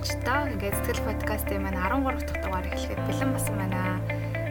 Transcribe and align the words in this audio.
сонсогчдоо 0.00 0.48
ингээд 0.56 0.76
сэтгэл 0.80 1.04
подкастын 1.12 1.60
маань 1.60 1.76
13 1.76 2.24
дахь 2.24 2.40
дугаар 2.40 2.66
эхлэхэд 2.72 3.04
бэлэн 3.04 3.30
басан 3.36 3.56
байна. 3.60 4.00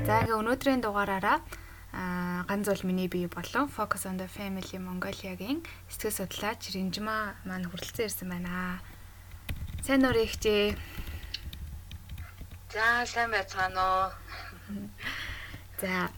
За 0.05 0.21
ингээд 0.21 0.42
өнөөдрийн 0.46 0.81
дугаараараа 0.85 1.42
аа 1.89 2.46
ганц 2.46 2.69
бол 2.69 2.85
миний 2.85 3.10
бие 3.10 3.25
болон 3.25 3.65
Focus 3.65 4.06
on 4.06 4.21
the 4.21 4.29
Family 4.29 4.78
Mongolia-гийн 4.78 5.65
сэтгэл 5.89 6.17
судлаач 6.29 6.70
Ринжма 6.70 7.33
маань 7.49 7.65
хүрэлцэн 7.65 8.06
ирсэн 8.06 8.29
байна. 8.29 8.78
Сайн 9.81 10.06
уу 10.06 10.13
ихтэй. 10.21 10.78
За 12.70 13.10
сайн 13.10 13.34
байцгаана 13.34 13.81
уу. 13.81 14.06
За 15.81 16.13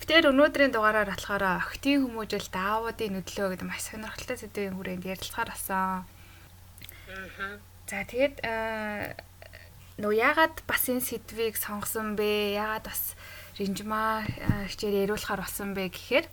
битээр 0.00 0.32
өнөөдрийн 0.32 0.72
дугаараар 0.72 1.12
болохоор 1.12 1.60
охтын 1.60 2.08
хүмүүжил 2.08 2.48
даавуудын 2.48 3.20
нөлөө 3.20 3.52
гэдэг 3.52 3.68
маш 3.68 3.84
сонирхолтой 3.84 4.40
сэдвийн 4.40 4.80
хүрээнд 4.80 5.04
ярилцахаар 5.12 5.52
болсон. 5.52 6.08
Аа. 7.36 7.75
За 7.86 8.02
тэгээд 8.02 8.42
нөө 10.02 10.12
яагаад 10.18 10.66
бас 10.66 10.84
энэ 10.90 11.06
сэдвийг 11.06 11.54
сонгосон 11.54 12.18
бэ? 12.18 12.58
Яагаад 12.58 12.90
бас 12.90 13.14
ринжма 13.58 14.26
хичээл 14.70 15.06
яриулахаар 15.06 15.46
болсон 15.46 15.70
бэ 15.72 15.94
гэхээр 15.94 16.26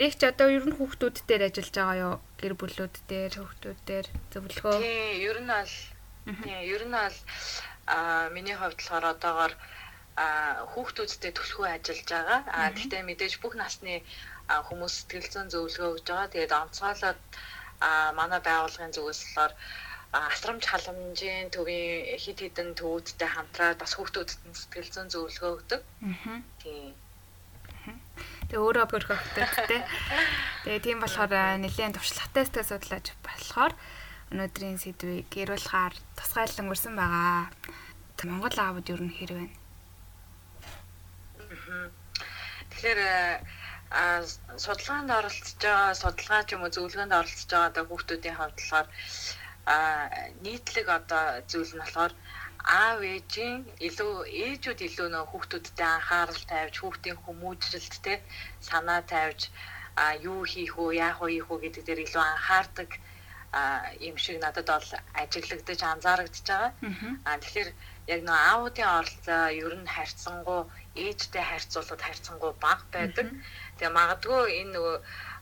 Рэгч 0.00 0.20
одоо 0.24 0.48
ер 0.56 0.64
нь 0.66 0.76
хүүхдүүд 0.76 1.16
дээр 1.28 1.42
ажиллаж 1.46 1.74
байгаа 1.76 1.96
юу? 2.06 2.14
Гэр 2.40 2.54
бүлүүд 2.56 2.96
дээр, 3.10 3.32
хүүхдүүд 3.36 3.80
дээр 3.88 4.06
зөвлөгөө. 4.32 4.76
Тийм, 4.80 5.12
ер 5.28 5.38
нь 5.44 5.50
бол 5.52 5.74
тийм, 6.42 6.60
ер 6.74 6.82
нь 6.88 6.96
бол 6.96 7.18
а 7.86 7.96
миний 8.34 8.56
хувьд 8.56 8.78
болохоор 8.80 9.04
одоогоор 9.12 9.52
а 10.16 10.26
хүүхдүүдтэй 10.72 11.32
төлхөө 11.36 11.66
ажиллаж 11.76 12.08
байгаа. 12.10 12.40
А 12.56 12.72
гэхдээ 12.74 13.02
мэдээж 13.04 13.34
бүх 13.44 13.54
насны 13.60 14.00
хүмүүс 14.48 14.94
сэтгэл 14.98 15.28
зүйн 15.32 15.48
зөвлөгөө 15.52 15.90
өгж 15.94 16.06
байгаа. 16.08 16.32
Тэгээд 16.32 16.58
онцгойлоод 16.62 17.20
а 17.86 17.90
манай 18.18 18.40
байгууллагын 18.40 18.94
зүгээс 18.96 19.20
болохоор 19.28 19.52
асрамж 20.12 20.64
халамжийн 20.68 21.48
төвийн 21.48 22.20
хид 22.20 22.38
хідэн 22.44 22.76
төвүүдтэй 22.76 23.28
хамтраад 23.32 23.80
бас 23.80 23.96
хүүхдүүдэд 23.96 24.40
сэтгэл 24.52 24.92
зүйн 24.92 25.08
зөвлөгөө 25.08 25.52
өгдөг. 25.56 25.80
Аа. 26.04 26.40
Тийм. 26.60 26.92
Тэгээ 28.52 28.60
өөрөө 28.60 28.86
бүрхэгтэй 28.92 29.46
тий. 29.72 29.82
Тэгээ 30.68 30.84
тийм 30.84 30.98
болохоор 31.00 31.32
нэлээд 31.64 31.96
туршлагатай 31.96 32.44
сэтгэл 32.44 32.70
судлаач 32.76 33.06
болохоор 33.24 33.72
өнөөдрийн 34.36 34.76
сэдвийг 34.76 35.32
гэрүүлэхээр 35.32 35.94
тусгайлан 36.20 36.68
өрсөн 36.68 36.94
байгаа. 37.00 37.48
Монгол 38.28 38.58
аавд 38.60 38.86
юу 38.92 39.00
н 39.00 39.08
хэрвэн. 39.08 39.50
Тэгэхээр 42.70 43.00
судалгаанд 44.56 45.10
оролцож 45.10 45.56
байгаа 45.60 45.96
судалгаа 45.96 46.42
ч 46.44 46.54
юм 46.54 46.62
уу 46.64 46.72
зөвлөгөөнд 46.72 47.16
оролцож 47.18 47.48
байгаа 47.50 47.84
хүүхдүүдийн 47.88 48.36
хувьд 48.36 48.56
болохоор 48.56 48.86
а 48.88 49.41
нийтлэг 50.44 50.86
одоо 50.98 51.24
зүйл 51.50 51.72
нь 51.74 51.82
болохоор 51.82 52.12
аав 52.82 52.98
ээжийн 53.14 53.60
илүү 53.88 54.12
ээжүүд 54.44 54.80
илүү 54.88 55.08
нөө 55.10 55.24
хүүхдүүдтэй 55.28 55.88
анхаарал 55.96 56.42
тавьж 56.50 56.74
хүүхдийн 56.78 57.18
хүмүүжрэлт 57.24 57.94
те 58.06 58.14
санаа 58.68 59.00
тавьж 59.12 59.40
а 60.02 60.04
юу 60.30 60.40
хийх 60.52 60.74
үү 60.82 60.90
яах 61.06 61.18
вэ 61.20 61.28
ийх 61.38 61.48
үү 61.50 61.58
гэдэг 61.62 61.82
дээр 61.84 62.04
илүү 62.06 62.22
анхаардаг 62.26 62.90
юм 64.08 64.16
шиг 64.16 64.40
надад 64.40 64.66
бол 64.66 64.90
ажиглагдаж 65.22 65.80
анзаарэгдэж 65.82 66.46
байгаа. 66.48 66.72
А 67.28 67.36
тэгэхээр 67.42 67.70
яг 68.14 68.20
нөө 68.24 68.38
аавуудын 68.48 68.88
оролцоо 68.98 69.44
ер 69.64 69.74
нь 69.76 69.92
харьцангуй 69.94 70.62
ээжтэй 71.04 71.44
харьцуулахад 71.50 72.02
харьцангуй 72.06 72.52
бага 72.64 72.84
байдаг. 72.96 73.28
Тэгээ 73.76 73.96
магадгүй 73.98 74.42
энэ 74.60 74.72
нөгөө 74.74 74.96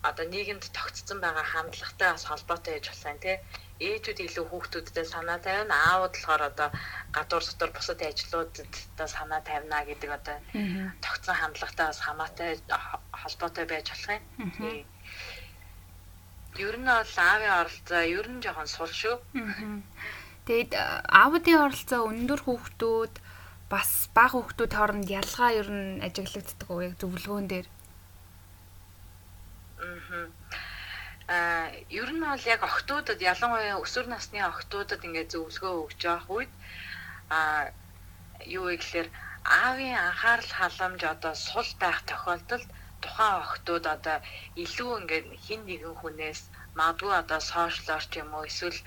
одоо 0.08 0.24
нийгэмд 0.26 0.64
тогтцсон 0.74 1.18
байгаа 1.22 1.46
хандлагатай 1.46 2.10
бас 2.12 2.24
холбоотой 2.26 2.74
болох 2.82 3.04
юм 3.06 3.18
тий. 3.22 3.36
Ээжүүд 3.80 4.18
илүү 4.28 4.44
хүүхдүүдтэй 4.52 5.06
санаа 5.08 5.40
тавина, 5.40 5.72
аауд 5.72 6.12
болохоор 6.12 6.42
одоо 6.52 6.68
гадуур 7.16 7.44
дотор 7.48 7.70
бусад 7.72 8.00
ажлуудад 8.04 9.08
санаа 9.08 9.40
тавина 9.40 9.80
гэдэг 9.88 10.10
одоо 10.20 10.36
тогтсон 11.00 11.36
хандлагатай 11.40 11.86
бас 11.88 12.00
хамаатай 12.04 12.50
холбоотой 13.20 13.64
байж 13.64 13.88
болох 13.88 14.20
юм. 14.20 14.84
Ер 16.60 16.76
нь 16.76 16.88
бол 16.92 17.16
аавын 17.24 17.52
оролцоо 17.60 18.02
ер 18.04 18.26
нь 18.28 18.42
жоохон 18.44 18.68
сул 18.68 18.92
шүү. 18.92 19.16
Тэгэд 20.44 20.72
аавдын 21.22 21.64
оролцоо 21.64 22.00
өндөр 22.04 22.40
хүүхдүүд 22.44 23.14
бас 23.72 24.12
бага 24.12 24.36
хүүхдүүд 24.36 24.72
хооронд 24.76 25.08
ялгаа 25.08 25.50
ер 25.56 25.68
нь 25.72 26.04
ажиглагддаг 26.04 26.68
уу 26.68 26.84
яг 26.84 26.94
зөвлөгөөн 27.00 27.46
дээр? 27.48 27.68
Аа 29.80 30.39
ер 32.00 32.10
нь 32.14 32.22
бол 32.26 32.44
яг 32.54 32.60
охтуудад 32.70 33.20
ялангуяа 33.32 33.82
өсвөр 33.84 34.06
насны 34.10 34.38
охтуудад 34.52 35.00
ингээд 35.06 35.32
зөвлөгөө 35.32 35.74
өгч 35.84 36.00
явах 36.12 36.28
үед 36.36 36.52
аа 37.38 37.70
юу 38.56 38.64
вэ 38.66 38.74
гэхээр 38.80 39.08
аавын 39.62 39.94
анхаарал 40.06 40.52
халамж 40.58 41.00
одоо 41.14 41.34
сул 41.46 41.70
байх 41.82 41.98
тохиолдолд 42.10 42.68
тухайн 43.02 43.34
охтууд 43.42 43.84
одоо 43.96 44.18
илүү 44.64 44.90
ингээд 45.00 45.26
хин 45.44 45.60
нэгэн 45.70 45.94
хүнээс 45.98 46.40
магадгүй 46.78 47.14
одоо 47.22 47.40
сошиалор 47.52 48.04
ч 48.10 48.12
юм 48.22 48.30
уу 48.34 48.44
эсвэл 48.50 48.80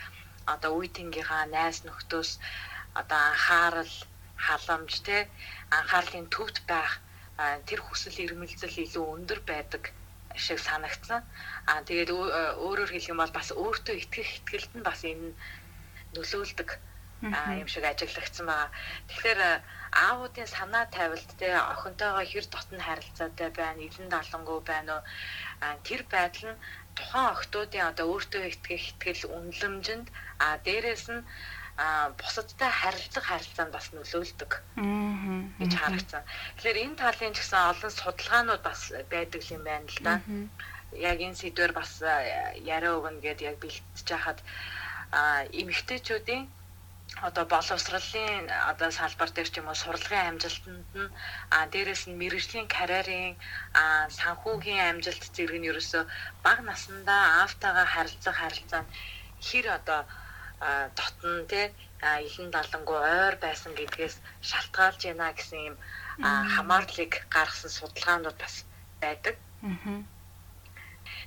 одоо 0.54 0.72
үе 0.78 0.88
тэнгийнхаа 0.98 1.44
найз 1.56 1.78
нөхдөөс 1.88 2.31
одоо 3.00 3.20
анхаарал 3.31 3.94
халамж 4.46 4.92
те 5.08 5.18
анхаарлын 5.78 6.28
төвд 6.36 6.58
байх 6.72 6.92
тэр 7.68 7.80
хүсэл 7.84 8.18
эрмэлзэл 8.25 8.75
илүү 8.86 9.06
өндөр 9.16 9.40
байдаг 9.52 9.84
шиг 10.35 10.59
санагдсан. 10.59 11.21
Аа 11.69 11.81
тэгээд 11.88 12.09
өөрөөр 12.66 12.91
хэлэх 12.91 13.11
юм 13.13 13.19
бол 13.21 13.33
бас 13.38 13.49
өөртөө 13.51 13.95
итгэх 14.01 14.29
итгэлд 14.38 14.71
нь 14.77 14.88
бас 14.88 14.99
энэ 15.11 15.33
нөлөөлдөг 16.16 16.69
юм 17.61 17.67
шиг 17.71 17.83
ажиглагдсан 17.88 18.45
байгаа. 18.47 18.69
Тэгэхээр 19.07 19.41
аавуудын 20.05 20.49
санаа 20.55 20.85
тавилт 20.91 21.29
те 21.39 21.47
охинтойгоо 21.73 22.23
хэр 22.27 22.45
дотн 22.51 22.79
харилцаатай 22.83 23.49
байна, 23.59 23.79
илэн 23.88 24.09
далангуу 24.11 24.59
байна 24.59 24.91
уу? 24.99 25.03
Тэр 25.88 26.01
байдал 26.11 26.45
нь 26.51 26.61
тухайн 26.97 27.31
охтуудын 27.33 27.88
одоо 27.91 28.05
өөртөө 28.11 28.44
итгэх 28.51 28.83
итгэл 28.91 29.23
үнэлэмжинд 29.38 30.07
а 30.44 30.47
дээрэс 30.65 31.05
нь 31.15 31.23
бусадтай 32.22 32.69
харилцах 32.69 33.25
харилцаанд 33.25 33.72
бас 33.73 33.88
нөлөөлдөг 33.94 34.51
гэж 35.59 35.72
харагдсан. 35.73 36.23
Тэгэхээр 36.57 36.84
энэ 36.85 37.00
талын 37.01 37.34
ч 37.34 37.38
гэсэн 37.41 37.61
олон 37.72 37.91
судалгаанууд 37.97 38.61
бас 38.61 38.81
байдаг 39.09 39.41
юм 39.56 39.63
байна 39.66 39.89
л 39.89 40.00
да. 40.06 40.13
Яг 40.94 41.17
энэ 41.25 41.39
сэдвэр 41.41 41.73
бас 41.73 41.91
яриа 42.62 42.94
өгнө 42.97 43.23
гэдээ 43.25 43.50
яг 43.50 43.57
бэлтэж 43.57 44.07
хахад 44.13 44.39
эмэгтэйчүүдийн 45.62 46.45
одоо 47.28 47.45
боловсролын 47.45 48.45
одоо 48.72 48.89
салбар 48.91 49.29
дээр 49.33 49.50
ч 49.50 49.56
юм 49.62 49.67
уу 49.69 49.78
сурлагын 49.78 50.29
амжилтанд 50.29 50.89
нь 50.97 51.13
а 51.56 51.57
дээрэс 51.73 52.03
нь 52.09 52.19
мэрэгжлийн 52.22 52.67
карьерийн 52.75 53.33
а 53.81 53.83
санхүүгийн 54.17 54.81
амжилт 54.89 55.23
зэрэг 55.35 55.57
нь 55.59 55.69
ерөөсө 55.72 56.00
бага 56.45 56.63
насндаа 56.69 57.23
аавтайгаа 57.41 57.88
харилцах 57.94 58.38
харилцаа 58.39 58.83
хэр 59.47 59.66
одоо 59.78 60.01
дотн 60.97 61.46
тий 61.52 61.66
илэн 62.28 62.50
далангуу 62.56 63.00
ойр 63.00 63.36
байсан 63.46 63.72
гэдгээс 63.80 64.16
шалтгаалж 64.50 65.02
байна 65.06 65.34
гэсэн 65.38 65.59
юм 65.69 65.75
хамаарлыг 66.56 67.14
гаргасан 67.36 67.72
судалгаанууд 67.74 68.38
бас 68.44 68.56
байдаг. 69.02 69.36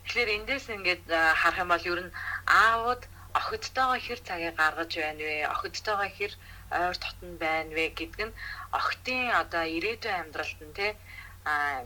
Тэгэхээр 0.05 0.31
эндээс 0.37 0.67
ингээд 0.77 1.05
харах 1.41 1.63
юм 1.63 1.71
бол 1.73 1.85
ер 1.93 2.01
нь 2.07 2.17
аауд 2.47 3.03
охидтойгоо 3.39 3.99
хэр 4.07 4.21
цагийг 4.27 4.57
гаргаж 4.57 4.91
байна 4.97 5.23
вэ? 5.27 5.37
Охидтойгоо 5.55 6.09
хэр 6.17 6.33
ойр 6.81 6.97
дотн 7.05 7.31
байна 7.45 7.73
вэ 7.77 7.85
гэдэг 7.99 8.23
нь 8.29 8.37
охидын 8.79 9.31
одоо 9.43 9.65
ирээдүйн 9.77 10.21
амьдралд 10.23 10.61
нь 10.67 10.77
тий 10.79 10.93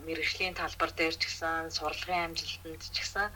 мэрэгжлийн 0.06 0.56
талбар 0.56 0.90
дээр 0.96 1.14
ч 1.20 1.22
гэсэн 1.28 1.68
сурлагын 1.76 2.32
амжилтанд 2.32 2.80
ч 2.80 2.96
гэсэн 2.96 3.28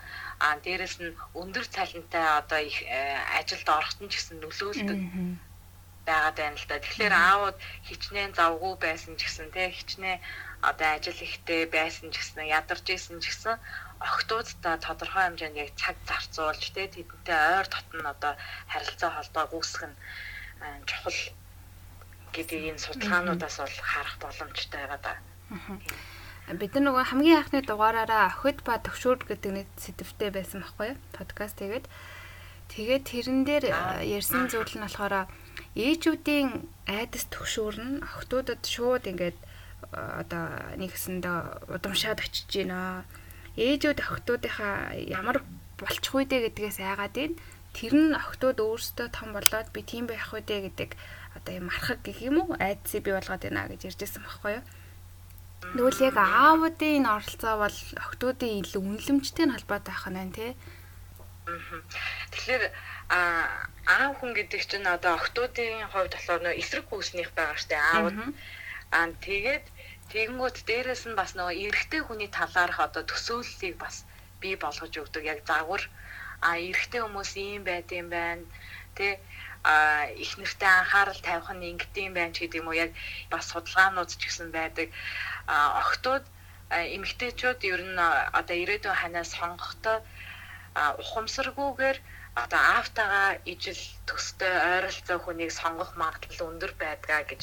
а 0.45 0.47
дээрэс 0.65 0.97
нь 1.05 1.17
өндөр 1.41 1.67
цалинтай 1.69 2.25
одоо 2.41 2.61
их 2.65 2.81
э, 2.89 3.21
ажилд 3.39 3.69
ороход 3.69 4.01
нь 4.01 4.11
ч 4.13 4.15
гэсэн 4.17 4.41
нөлөөлдөг 4.41 5.01
байгаад 6.09 6.37
байна 6.37 6.57
л 6.57 6.67
да. 6.69 6.81
Тэгэхээр 6.81 7.15
аауд 7.17 7.57
хичнээн 7.89 8.33
завгүй 8.37 8.75
байсан 8.81 9.13
ч 9.21 9.29
гэсэн 9.29 9.49
тий 9.53 9.69
хичнээн 9.73 10.21
одоо 10.65 10.89
ажил 10.97 11.21
ихтэй 11.21 11.63
байсан 11.77 12.09
ч 12.13 12.17
гэсэн 12.21 12.49
ядарч 12.59 12.87
исэн 12.89 13.21
ч 13.21 13.29
гэсэн 13.29 13.57
охтуудтай 14.01 14.77
тодорхой 14.81 15.25
хэмжээнд 15.29 15.61
яг 15.65 15.71
цаг 15.81 15.97
зарцуулж 16.09 16.65
тий 16.73 16.87
тэдэнтэй 16.89 17.41
ойр 17.57 17.69
дотн 17.69 18.05
одоо 18.05 18.33
харилцаа 18.73 19.11
холбоо 19.13 19.45
үүсгэх 19.57 19.89
нь 19.89 19.97
чухал 20.89 21.21
гэдэг 22.35 22.61
энэ 22.71 22.85
судалгаануудаас 22.85 23.57
бол 23.61 23.79
харах 23.93 24.17
боломжтой 24.25 24.81
байгаа 24.81 25.01
да. 25.05 25.15
Бид 26.45 26.77
нар 26.77 26.85
нөгөө 26.85 27.05
хамгийн 27.09 27.41
анхны 27.41 27.65
дугаараараа 27.65 28.29
охид 28.29 28.61
ба 28.69 28.77
төвшүүр 28.77 29.25
гэдэг 29.33 29.53
нэг 29.65 29.69
сэдвтэй 29.81 30.29
байсан 30.29 30.61
байхгүй 30.61 30.93
юу? 30.93 30.99
Подкаст 31.17 31.57
тэгээд 31.57 31.89
тэгээд 32.69 33.05
тэрэн 33.09 33.41
дээр 33.49 33.65
ярьсан 34.05 34.53
зүйл 34.53 34.77
нь 34.77 34.85
болохоор 34.85 35.25
ээжүүдийн 35.73 36.69
айдас 36.85 37.25
төвшүүр 37.33 37.77
нь 37.81 38.05
охтуудад 38.05 38.61
шууд 38.61 39.09
ингээд 39.09 39.41
одоо 39.89 40.45
нэгсэндээ 40.77 41.73
удамшаад 41.81 42.21
очиж 42.21 42.45
гинэ 42.53 43.09
ээжүүд 43.57 44.05
охтуудынхаа 44.05 45.01
ямар 45.01 45.41
болчих 45.81 46.13
үү 46.13 46.29
гэдгээс 46.29 46.79
айгаад 46.85 47.17
ийн 47.25 47.33
тэр 47.73 47.93
нь 47.97 48.13
охтууд 48.13 48.61
өөрсдөө 48.61 49.09
том 49.17 49.33
болоод 49.33 49.73
би 49.73 49.81
тийм 49.81 50.05
байх 50.13 50.29
үдэ 50.29 50.69
гэдэг 50.69 50.91
одоо 51.41 51.53
юм 51.57 51.73
архаг 51.73 52.05
гэх 52.05 52.21
юм 52.21 52.37
уу 52.45 52.53
айдсыг 52.61 53.09
бий 53.09 53.17
болгоод 53.17 53.49
байна 53.49 53.65
гэж 53.73 53.81
ярьжсэн 53.89 54.21
байхгүй 54.29 54.61
юу. 54.61 54.65
Тэгвэл 55.73 56.01
яг 56.09 56.17
аавуудын 56.21 57.07
оролцоо 57.17 57.55
бол 57.65 57.79
охтуудын 58.05 58.61
илүү 58.61 58.83
үнэлэмжтэй 58.85 59.47
холбоотой 59.49 59.95
байх 59.95 60.07
нь 60.13 60.37
тий. 60.37 60.53
Тэгэхээр 62.33 62.65
аав 63.95 64.13
хүн 64.19 64.33
гэдэг 64.39 64.61
чинь 64.71 64.89
одоо 64.97 65.13
охтуудын 65.17 65.89
хувьд 65.93 66.13
болохоор 66.15 66.43
нөө 66.45 66.59
эсрэг 66.61 66.85
хүүснийх 66.89 67.31
байгаа 67.37 67.59
штэ 67.63 67.77
аавд. 67.81 68.17
Аа 68.97 69.09
тэгээд 69.27 69.65
тэгэнгүүт 70.13 70.57
дээрэс 70.69 71.03
нь 71.09 71.19
бас 71.21 71.31
нөгөө 71.37 71.61
эрэгтэй 71.67 72.01
хүний 72.05 72.31
талаарх 72.39 72.79
одоо 72.87 73.03
төсөөллийг 73.07 73.77
бас 73.85 73.97
бий 74.41 74.55
болгож 74.61 74.93
өгдөг 75.03 75.25
яг 75.33 75.41
загвар 75.49 75.83
а 76.47 76.49
эрэгтэй 76.69 77.01
хүмүүс 77.03 77.33
ийм 77.45 77.63
байд 77.69 77.89
юм 78.01 78.09
байна. 78.17 78.45
Тэ 78.97 79.19
их 80.25 80.33
нэртэй 80.39 80.69
анхаарал 80.69 81.21
тавих 81.25 81.49
нь 81.57 81.69
ингэдэм 81.73 82.13
байх 82.15 82.33
гэдэг 82.37 82.61
юм 82.61 82.69
уу? 82.69 82.77
Яг 82.85 82.91
бас 83.33 83.49
судалгаанууд 83.49 84.11
ч 84.13 84.21
гэсэн 84.21 84.49
байдаг. 84.53 84.89
Охтууд 85.49 86.25
эмэгтэйчүүд 86.97 87.61
ер 87.73 87.83
нь 87.89 87.99
одоо 88.39 88.57
ирээдүйн 88.63 89.01
ханаас 89.01 89.31
сонгохдоо 89.37 89.99
ухамсаргүйгээр 91.03 91.99
одоо 92.43 92.61
аавтайгаа 92.77 93.31
ижил 93.53 93.83
төстэй 94.09 94.55
ойролцоо 94.75 95.19
хүнийг 95.23 95.53
сонгох 95.55 95.91
магадлал 96.03 96.51
өндөр 96.51 96.73
байдгаа 96.83 97.23
гэж 97.31 97.43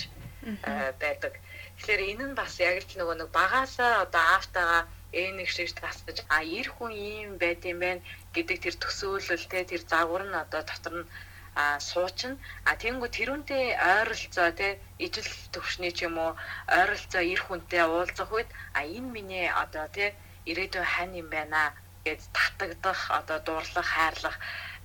байдаг. 1.02 1.34
Тэгэхээр 1.78 2.02
энэ 2.12 2.26
нь 2.30 2.38
бас 2.40 2.54
яг 2.60 2.76
л 2.82 2.98
нөгөө 3.00 3.16
нэг 3.18 3.30
багаасаа 3.40 3.92
одоо 4.06 4.24
аавтайгаа 4.36 4.84
энийг 5.12 5.50
шиг 5.52 5.70
тасдаж 5.76 6.18
а 6.36 6.40
эр 6.44 6.68
хүн 6.76 6.92
ийм 6.92 7.32
байд 7.42 7.62
юм 7.72 7.80
байна 7.84 8.02
гэдэг 8.36 8.58
тэр 8.64 8.76
төсөөлөл 8.84 9.46
те 9.52 9.60
тэр 9.68 9.82
загвар 9.92 10.24
нь 10.28 10.42
одоо 10.44 10.62
дотор 10.64 10.94
нь 11.00 11.10
а 11.56 11.80
суучин 11.80 12.34
а 12.70 12.76
тэнгүү 12.82 13.10
тэрүүнтэй 13.18 13.64
ойролцоо 13.76 14.50
те 14.60 14.80
ижил 15.06 15.28
төвшний 15.54 15.92
ч 15.92 16.08
юм 16.08 16.16
уу 16.18 16.32
ойролцоо 16.80 17.24
эр 17.34 17.42
хүнтэй 17.44 17.84
уулзах 17.86 18.32
үед 18.32 18.50
а 18.78 18.82
энэ 18.98 19.12
миний 19.16 19.48
одоо 19.64 19.86
те 19.96 20.16
ирээдүйн 20.50 20.88
хань 20.94 21.20
юм 21.22 21.28
байна 21.36 21.76
гэж 22.06 22.20
татагдах 22.34 23.02
одоо 23.20 23.38
дуурлах 23.46 23.88
хайрлах 23.96 24.38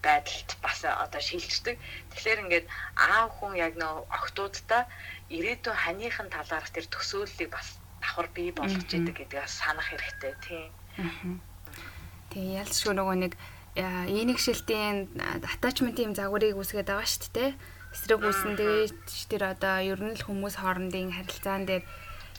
байдалд 0.03 0.51
бас 0.63 0.85
одоо 0.85 1.21
шилждэг. 1.21 1.77
Тэгэхээр 2.13 2.43
ингээд 2.45 2.67
аав 3.09 3.31
хүн 3.39 3.53
яг 3.67 3.75
нөө 3.81 4.05
охтуудтай 4.17 4.85
ирээдүйн 5.37 5.77
ханыхын 5.83 6.29
талаарх 6.35 6.71
тэр 6.75 6.87
төсөөллийг 6.93 7.51
бас 7.57 7.79
давхар 8.01 8.29
бий 8.37 8.53
болгож 8.53 8.91
идэг 8.93 9.17
гэдгийг 9.17 9.49
санах 9.49 9.89
хэрэгтэй 9.89 10.35
тийм. 10.45 10.71
Тэгээ 12.31 12.61
ялцгүй 12.63 12.93
нөгөө 12.95 13.17
нэг 13.25 13.33
энийг 13.77 14.41
шилтийн 14.41 15.13
attachment-ийн 15.21 16.17
загварыг 16.17 16.57
үүсгээд 16.57 16.89
байгаа 16.89 17.05
шүү 17.05 17.33
дээ. 17.37 17.51
Эсрэг 17.93 18.21
үүсэн 18.25 18.53
дэж 18.57 18.93
тэр 19.29 19.53
одоо 19.53 19.85
ер 19.85 20.01
нь 20.01 20.17
л 20.17 20.25
хүмүүс 20.25 20.61
хоорондын 20.61 21.13
харилцаан 21.13 21.69
дээр 21.69 21.85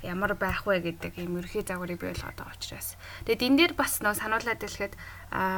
ямар 0.05 0.33
байх 0.37 0.65
вэ 0.65 0.81
гэдэг 0.81 1.17
юм 1.21 1.41
ерхий 1.41 1.61
загварыг 1.61 2.01
бий 2.01 2.13
болгоод 2.13 2.37
байгаа 2.37 2.57
учраас. 2.57 2.97
Тэгээд 3.25 3.45
энэ 3.45 3.57
дээр 3.57 3.73
бас 3.73 4.01
нөө 4.01 4.13
сануулад 4.17 4.61
хэлэхэд 4.61 4.93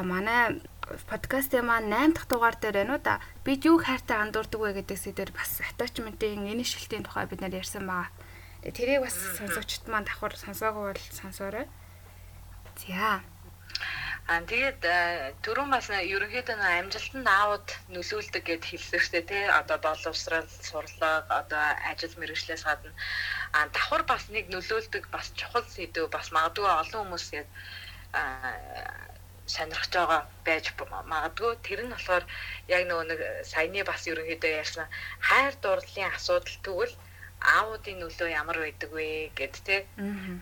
манай 0.08 0.64
подкастын 1.12 1.68
маань 1.68 1.92
8 1.92 2.16
дахь 2.16 2.28
дугаар 2.28 2.56
дээр 2.60 2.76
байна 2.84 2.96
уу 2.96 3.02
да. 3.04 3.20
Бид 3.44 3.64
юу 3.68 3.80
хайртай 3.80 4.20
андуурдаг 4.20 4.60
вэ 4.60 4.72
гэдэг 4.84 4.98
сэдвэр 5.00 5.32
бас 5.36 5.60
attachment-ийн 5.64 6.48
энэ 6.48 6.64
шилтийн 6.64 7.04
тухай 7.04 7.28
бид 7.28 7.44
нар 7.44 7.56
ярьсан 7.56 7.84
байгаа. 7.84 8.12
Тэгээд 8.64 8.76
тэрийг 8.76 9.02
бас 9.04 9.16
сонсогчд 9.16 9.88
маань 9.88 10.08
давхар 10.08 10.36
сонсоогүй 10.36 10.84
бол 10.96 11.06
сонсоорой. 11.12 11.68
За. 12.80 13.24
Аа 14.30 14.46
тэгээд 14.52 14.86
түрүүн 15.46 15.70
бас 15.74 15.88
ерөнхийдөө 15.90 16.58
амжилтанд 16.62 17.28
аауд 17.34 17.68
нөлөөлдөг 17.96 18.44
гэд 18.46 18.64
дээ 19.14 19.24
тий. 19.26 19.44
Одоо 19.60 19.78
боловсрал, 19.82 20.46
сурлага, 20.70 21.26
одоо 21.42 21.64
ажил 21.90 22.14
мэргэжлээс 22.22 22.64
гадна 22.70 22.94
аа 23.58 23.66
давхар 23.74 24.04
бас 24.12 24.24
нэг 24.36 24.46
нөлөөлдөг 24.54 25.04
бас 25.16 25.28
чухал 25.40 25.66
сэдв 25.76 26.06
бас 26.16 26.28
магадгүй 26.36 26.68
олон 26.70 27.02
хүмүүс 27.02 27.26
яг 27.42 27.48
сонирхож 29.54 29.92
байгаа 29.98 30.22
байж 30.46 30.66
магадгүй 31.14 31.52
тэр 31.66 31.82
нь 31.84 31.94
болохоор 31.94 32.26
яг 32.76 32.84
нөгөө 32.86 33.06
нэг 33.10 33.20
саяны 33.52 33.82
бас 33.90 34.02
ерөнхийдөө 34.12 34.52
ярьсан 34.62 34.88
хайр 35.28 35.54
дурлалын 35.64 36.14
асуудал 36.14 36.58
тэгвэл 36.66 36.96
аавуудын 37.58 37.98
нөлөө 38.04 38.30
ямар 38.42 38.58
байдаг 38.62 38.92
вэ 38.94 39.32
гэд 39.40 39.56
те 39.68 39.76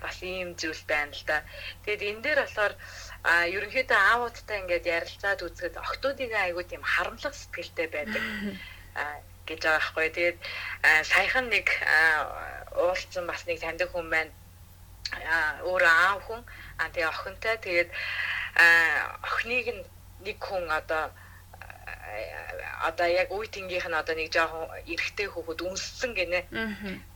бас 0.04 0.18
ийм 0.26 0.50
зүйл 0.60 0.84
байна 0.92 1.14
л 1.14 1.24
да. 1.30 1.38
Тэгэд 1.86 2.02
энэ 2.10 2.24
дээр 2.26 2.40
болохоор 2.42 2.74
а 3.28 3.44
ерөнхийдөө 3.52 4.00
аавуудтай 4.00 4.58
ингээд 4.64 4.86
ярилцаад 4.98 5.40
үзэхэд 5.44 5.76
охтуудын 5.84 6.32
айгуу 6.32 6.64
тийм 6.64 6.84
харамлах 6.94 7.36
сэтгэлтэй 7.36 7.88
байдаг 7.92 8.24
гэж 9.48 9.60
байгаа 9.64 9.80
байхгүй. 9.84 10.08
Тэгээд 10.16 10.38
саяхан 11.12 11.46
нэг 11.52 11.68
уулзсан 12.72 13.28
бас 13.28 13.44
нэг 13.48 13.60
таньдаг 13.60 13.92
хүн 13.92 14.08
байна. 14.08 14.32
өөрөө 15.68 15.94
аав 16.08 16.20
хүн 16.28 16.42
а 16.80 16.88
тэгээ 16.94 17.12
охинтой 17.12 17.56
тэгээд 17.68 17.90
охиныг 19.28 19.68
нэг 20.24 20.38
хүн 20.48 20.64
одоо 20.80 21.12
одоо 22.88 23.08
яг 23.08 23.30
үе 23.36 23.48
тэнгийнх 23.52 23.88
нь 23.92 24.00
одоо 24.02 24.16
нэг 24.16 24.32
жоохон 24.32 24.72
эрэгтэй 24.88 25.28
хүүхэд 25.32 25.60
үнссэн 25.68 26.12
гинэ. 26.16 26.40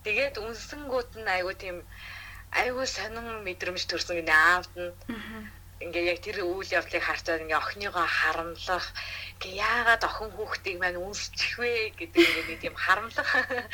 Тэгээд 0.03 0.35
үнсэнгүүд 0.43 1.23
нь 1.23 1.31
айгуу 1.35 1.55
тийм 1.55 1.77
айгуу 2.51 2.85
сонин 2.87 3.47
мэдрэмж 3.47 3.87
төрсөн 3.87 4.19
гинэ 4.19 4.35
аавд 4.35 4.73
нь 4.75 4.91
ингээ 5.85 6.05
яг 6.13 6.19
тэр 6.21 6.37
үйл 6.45 6.69
явдлыг 6.69 7.03
харцаад 7.03 7.41
ингээ 7.43 7.57
охиныгоо 7.57 8.05
харамлах 8.05 8.87
ингээ 9.41 9.59
яагаад 9.65 10.03
охин 10.05 10.29
хүүхдийг 10.37 10.77
маань 10.79 11.01
үнсчих 11.01 11.57
вэ 11.57 11.97
гэдэг 11.97 12.21
ингээ 12.21 12.45
нэг 12.49 12.59
тийм 12.61 12.75
харамлах 12.77 13.29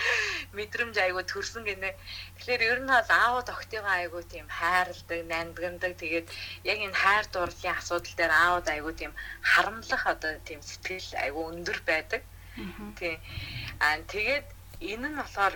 мэдрэмж 0.58 0.96
айгу 0.98 1.22
төрсөн 1.28 1.64
гинэ. 1.68 1.92
Тэгэхээр 2.40 2.62
ер 2.72 2.80
нь 2.84 2.92
бол 2.92 3.12
аауд 3.12 3.48
охтойгоо 3.52 3.94
айгу 4.00 4.20
тийм 4.24 4.48
хайрладаг, 4.48 5.22
нандгандаг. 5.28 5.94
Тэгээд 6.00 6.28
яг 6.64 6.78
энэ 6.86 7.00
хайр 7.02 7.26
дурлалын 7.28 7.76
асуудал 7.76 8.16
дээр 8.16 8.34
аауд 8.34 8.68
айгу 8.72 8.92
тийм 8.96 9.12
харамлах 9.44 10.04
одоо 10.08 10.34
тийм 10.48 10.60
сэтгэл 10.64 11.12
айгу 11.24 11.40
өндөр 11.52 11.80
байдаг. 11.84 12.22
Тийм. 12.98 13.20
Аа 13.84 14.00
тэгээд 14.14 14.48
энэ 14.82 15.08
нь 15.12 15.20
болохоор 15.20 15.56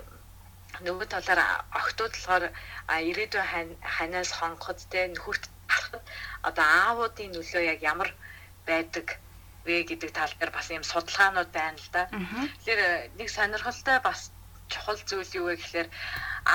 нөгөө 0.85 1.07
талаар 1.13 1.41
охтууд 1.79 2.13
болохоор 2.15 2.45
ирээдүйн 3.09 3.69
ханаас 3.95 4.31
хонгоход 4.39 4.79
те 4.91 5.07
нөхөрт 5.07 5.43
харахад 5.73 6.03
одоо 6.47 6.65
аавуудын 6.65 7.31
нөлөө 7.35 7.63
яг 7.73 7.79
ямар 7.93 8.09
байдаг 8.69 9.07
вэ 9.65 9.75
гэдэг 9.89 10.11
тал 10.17 10.33
дээр 10.39 10.51
бас 10.57 10.67
юм 10.73 10.83
судалгаанууд 10.83 11.49
байна 11.53 11.77
л 11.77 11.89
да. 11.95 12.03
Тэгэхээр 12.09 12.81
э, 12.81 13.09
нэг 13.19 13.29
сонирхолтой 13.29 13.97
бас 14.01 14.19
чухал 14.71 14.99
зүйл 15.09 15.31
юу 15.39 15.45
вэ 15.49 15.55
гэхээр 15.61 15.89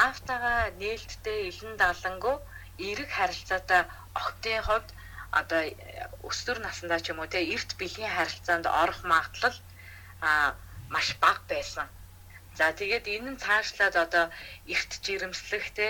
аавтайгаа 0.02 0.74
нээлттэй 0.80 1.38
илэн 1.50 1.74
далангуу 1.78 2.36
эрэг 2.88 3.10
харилцаатай 3.14 3.82
охтын 4.18 4.62
хувьд 4.66 4.88
одоо 5.30 5.60
э, 5.62 5.72
өсвөр 6.28 6.58
насндаа 6.62 7.00
ч 7.00 7.12
юм 7.12 7.20
уу 7.20 7.30
те 7.30 7.40
эрт 7.54 7.70
бэлгийн 7.78 8.10
харилцаанд 8.16 8.66
орох 8.82 9.00
магадлал 9.04 9.56
а 10.20 10.54
маш 10.94 11.08
бага 11.22 11.42
байсан. 11.52 11.86
За 12.58 12.72
тэгээд 12.72 13.06
энэ 13.14 13.30
нь 13.32 13.42
цаашлаад 13.44 13.94
одоо 14.04 14.24
эрт 14.74 14.92
жирэмслэх 15.04 15.66
те 15.78 15.86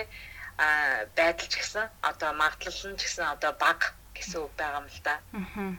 байдал 0.57 1.47
ч 1.51 1.53
гэсэн 1.57 1.85
одоо 2.09 2.31
магадлал 2.41 2.81
нь 2.89 2.97
ч 2.99 3.01
гэсэн 3.05 3.25
одоо 3.35 3.51
баг 3.63 3.79
гэсэн 4.17 4.39
үг 4.45 4.53
байгаа 4.57 4.81
юм 4.81 4.87
л 4.89 4.99
да. 5.05 5.15
Аа. 5.33 5.73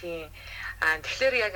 Тийм. 0.00 0.32
А 0.80 0.96
тэгэхээр 1.04 1.34
яг 1.46 1.54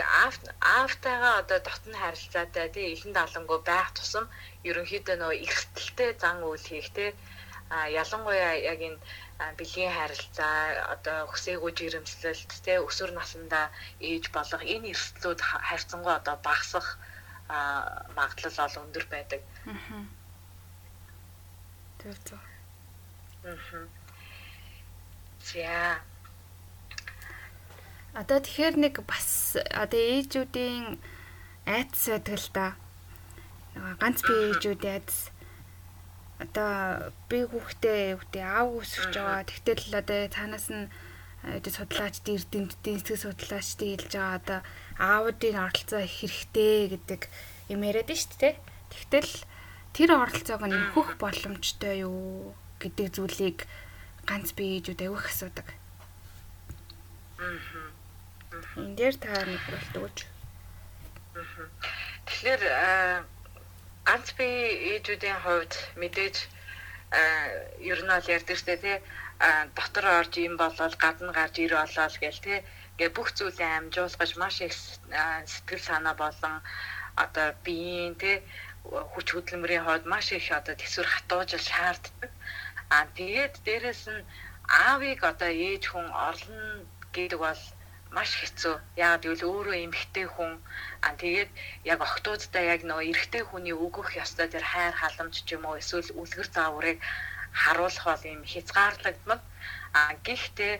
аавтайгаа 0.61 1.34
одоо 1.40 1.58
дотны 1.64 1.96
харилцаатай 1.96 2.68
тий 2.68 2.92
илэн 2.92 3.16
далангуу 3.16 3.61
байх 3.64 3.88
тусам 3.96 4.28
ерөнхийдөө 4.68 5.16
нөгөө 5.16 5.40
эрсдэлтэй 5.49 6.11
зан 6.20 6.44
үйл 6.44 6.66
хийх 6.68 6.88
тий 6.96 7.11
а 7.73 7.88
ялангуяа 7.88 8.54
яг 8.73 8.80
энэ 8.88 9.00
бэлгийн 9.58 9.96
харилцаа 9.96 10.92
одоо 10.94 11.18
хүсээгүй 11.32 11.73
жирэмслэлт 11.78 12.52
тий 12.64 12.78
өсвөр 12.88 13.12
насндаа 13.16 13.66
ээж 14.11 14.25
болох 14.37 14.62
энэ 14.75 14.92
эрсдлүүд 14.92 15.40
харьцангуй 15.68 16.14
одоо 16.20 16.37
багасах 16.44 16.87
магадлал 18.16 18.56
бол 18.58 18.82
өндөр 18.84 19.04
байдаг. 19.11 19.40
Аа. 19.66 20.02
Тэр 21.99 22.16
зөв. 22.25 22.40
Аа. 23.44 23.84
За. 25.44 26.00
Одоо 28.14 28.38
тэгэхээр 28.40 28.76
нэг 28.78 28.94
бас 29.04 29.58
одоо 29.58 30.00
ээжүүдийн 30.00 30.99
айдас 31.66 32.04
байдаг 32.08 32.38
л 32.38 32.50
да. 32.54 32.66
Ганц 34.00 34.23
би 34.23 34.34
ээжүүд 34.54 34.82
айдас 34.87 35.34
одоо 36.38 37.12
би 37.28 37.38
хүүхдээ 37.46 38.16
хүүхдээ 38.16 38.44
аав 38.46 38.68
өсөж 38.80 39.12
байгаа. 39.14 39.42
Тэгтэл 39.50 39.99
одоо 40.00 40.20
цаанаас 40.34 40.66
нь 40.70 40.90
одоо 41.44 41.73
судлаач 41.73 42.16
дэрдэм 42.25 42.64
эдийн 42.73 42.99
засгийн 42.99 43.23
судлаачдын 43.25 43.90
хэлж 43.92 44.12
байгаа 44.16 44.38
одоо 44.40 44.61
аавуудын 44.98 45.56
оролцоо 45.58 46.02
хэрэгтэй 46.06 46.94
гэдэг 46.94 47.20
юм 47.72 47.80
яриад 47.82 48.10
нь 48.10 48.20
шүү 48.20 48.38
дээ. 48.40 48.54
Тэгтэл 48.92 49.32
тэр 49.94 50.10
оролцоог 50.14 50.62
нь 50.66 50.74
нөхөх 50.74 51.18
боломжтой 51.18 52.06
юу 52.06 52.54
гэдэг 52.82 53.06
зүйлийг 53.14 53.58
ганц 54.28 54.54
бие 54.56 54.78
ээжүүд 54.78 55.00
авих 55.06 55.26
асуудаг. 55.30 55.68
Аа. 57.38 57.58
Энд 58.78 58.96
дээр 58.98 59.16
та 59.18 59.30
нэвтрүүлт 59.42 59.96
өгөөч. 59.98 60.18
Тэгэхээр 62.26 62.62
ганц 64.06 64.28
би 64.38 64.48
ээжүүдийн 64.94 65.40
хувьд 65.42 65.72
мэдээж 66.00 66.36
ер 67.90 68.00
нь 68.02 68.12
бол 68.14 68.32
ярьдаг 68.36 68.56
штэ 68.58 68.76
тий 68.82 68.96
дотор 69.76 70.06
орж 70.18 70.32
юм 70.38 70.54
болол 70.56 70.94
гадна 71.04 71.32
гарч 71.32 71.54
ир 71.64 71.74
болол 71.78 72.16
гэл 72.22 72.40
тий 72.46 72.58
гээ 72.98 73.10
бүх 73.16 73.28
зүйлээ 73.38 73.70
амжуулгаж 73.78 74.30
маш 74.42 74.56
их 74.66 74.74
сэтгэл 75.52 75.82
санаа 75.88 76.14
болон 76.22 76.54
одоо 77.24 77.48
биеийн 77.64 78.14
тий 78.22 78.36
хүч 79.12 79.26
хөдөлмөрийн 79.32 79.84
хувьд 79.84 80.04
маш 80.12 80.26
их 80.38 80.46
одоо 80.58 80.74
төсвөр 80.78 81.08
хатуужил 81.10 81.64
шаарддаг. 81.70 82.30
А 82.96 82.98
тэгээд 83.18 83.54
дээрэс 83.66 84.02
нь 84.14 84.26
аавыг 84.86 85.20
одоо 85.32 85.50
ээж 85.68 85.82
хүн 85.88 86.08
орлон 86.28 86.62
гэдэг 87.14 87.38
бол 87.46 87.62
маш 88.16 88.30
хэцүү. 88.40 88.76
Яагаад 89.04 89.22
гэвэл 89.24 89.48
өөрөө 89.50 89.76
эмэгтэй 89.84 90.26
хүн 90.34 90.52
а 91.06 91.10
тэгээд 91.20 91.50
яг 91.92 92.00
октоодтай 92.08 92.64
яг 92.74 92.80
нөгөө 92.86 93.08
эрэгтэй 93.10 93.42
хүний 93.46 93.74
өгөх 93.84 94.08
ёстой 94.22 94.48
тэр 94.50 94.64
хайр 94.72 94.94
халамж 94.98 95.34
ч 95.46 95.48
юм 95.56 95.64
уу 95.66 95.80
эсвэл 95.82 96.14
үлгэр 96.20 96.48
зааврыг 96.54 96.98
харуулах 97.62 98.04
бол 98.11 98.25
юм 98.34 98.42
хязгаарлагдмал. 98.52 99.42
А 99.94 100.00
гэхдээ 100.26 100.75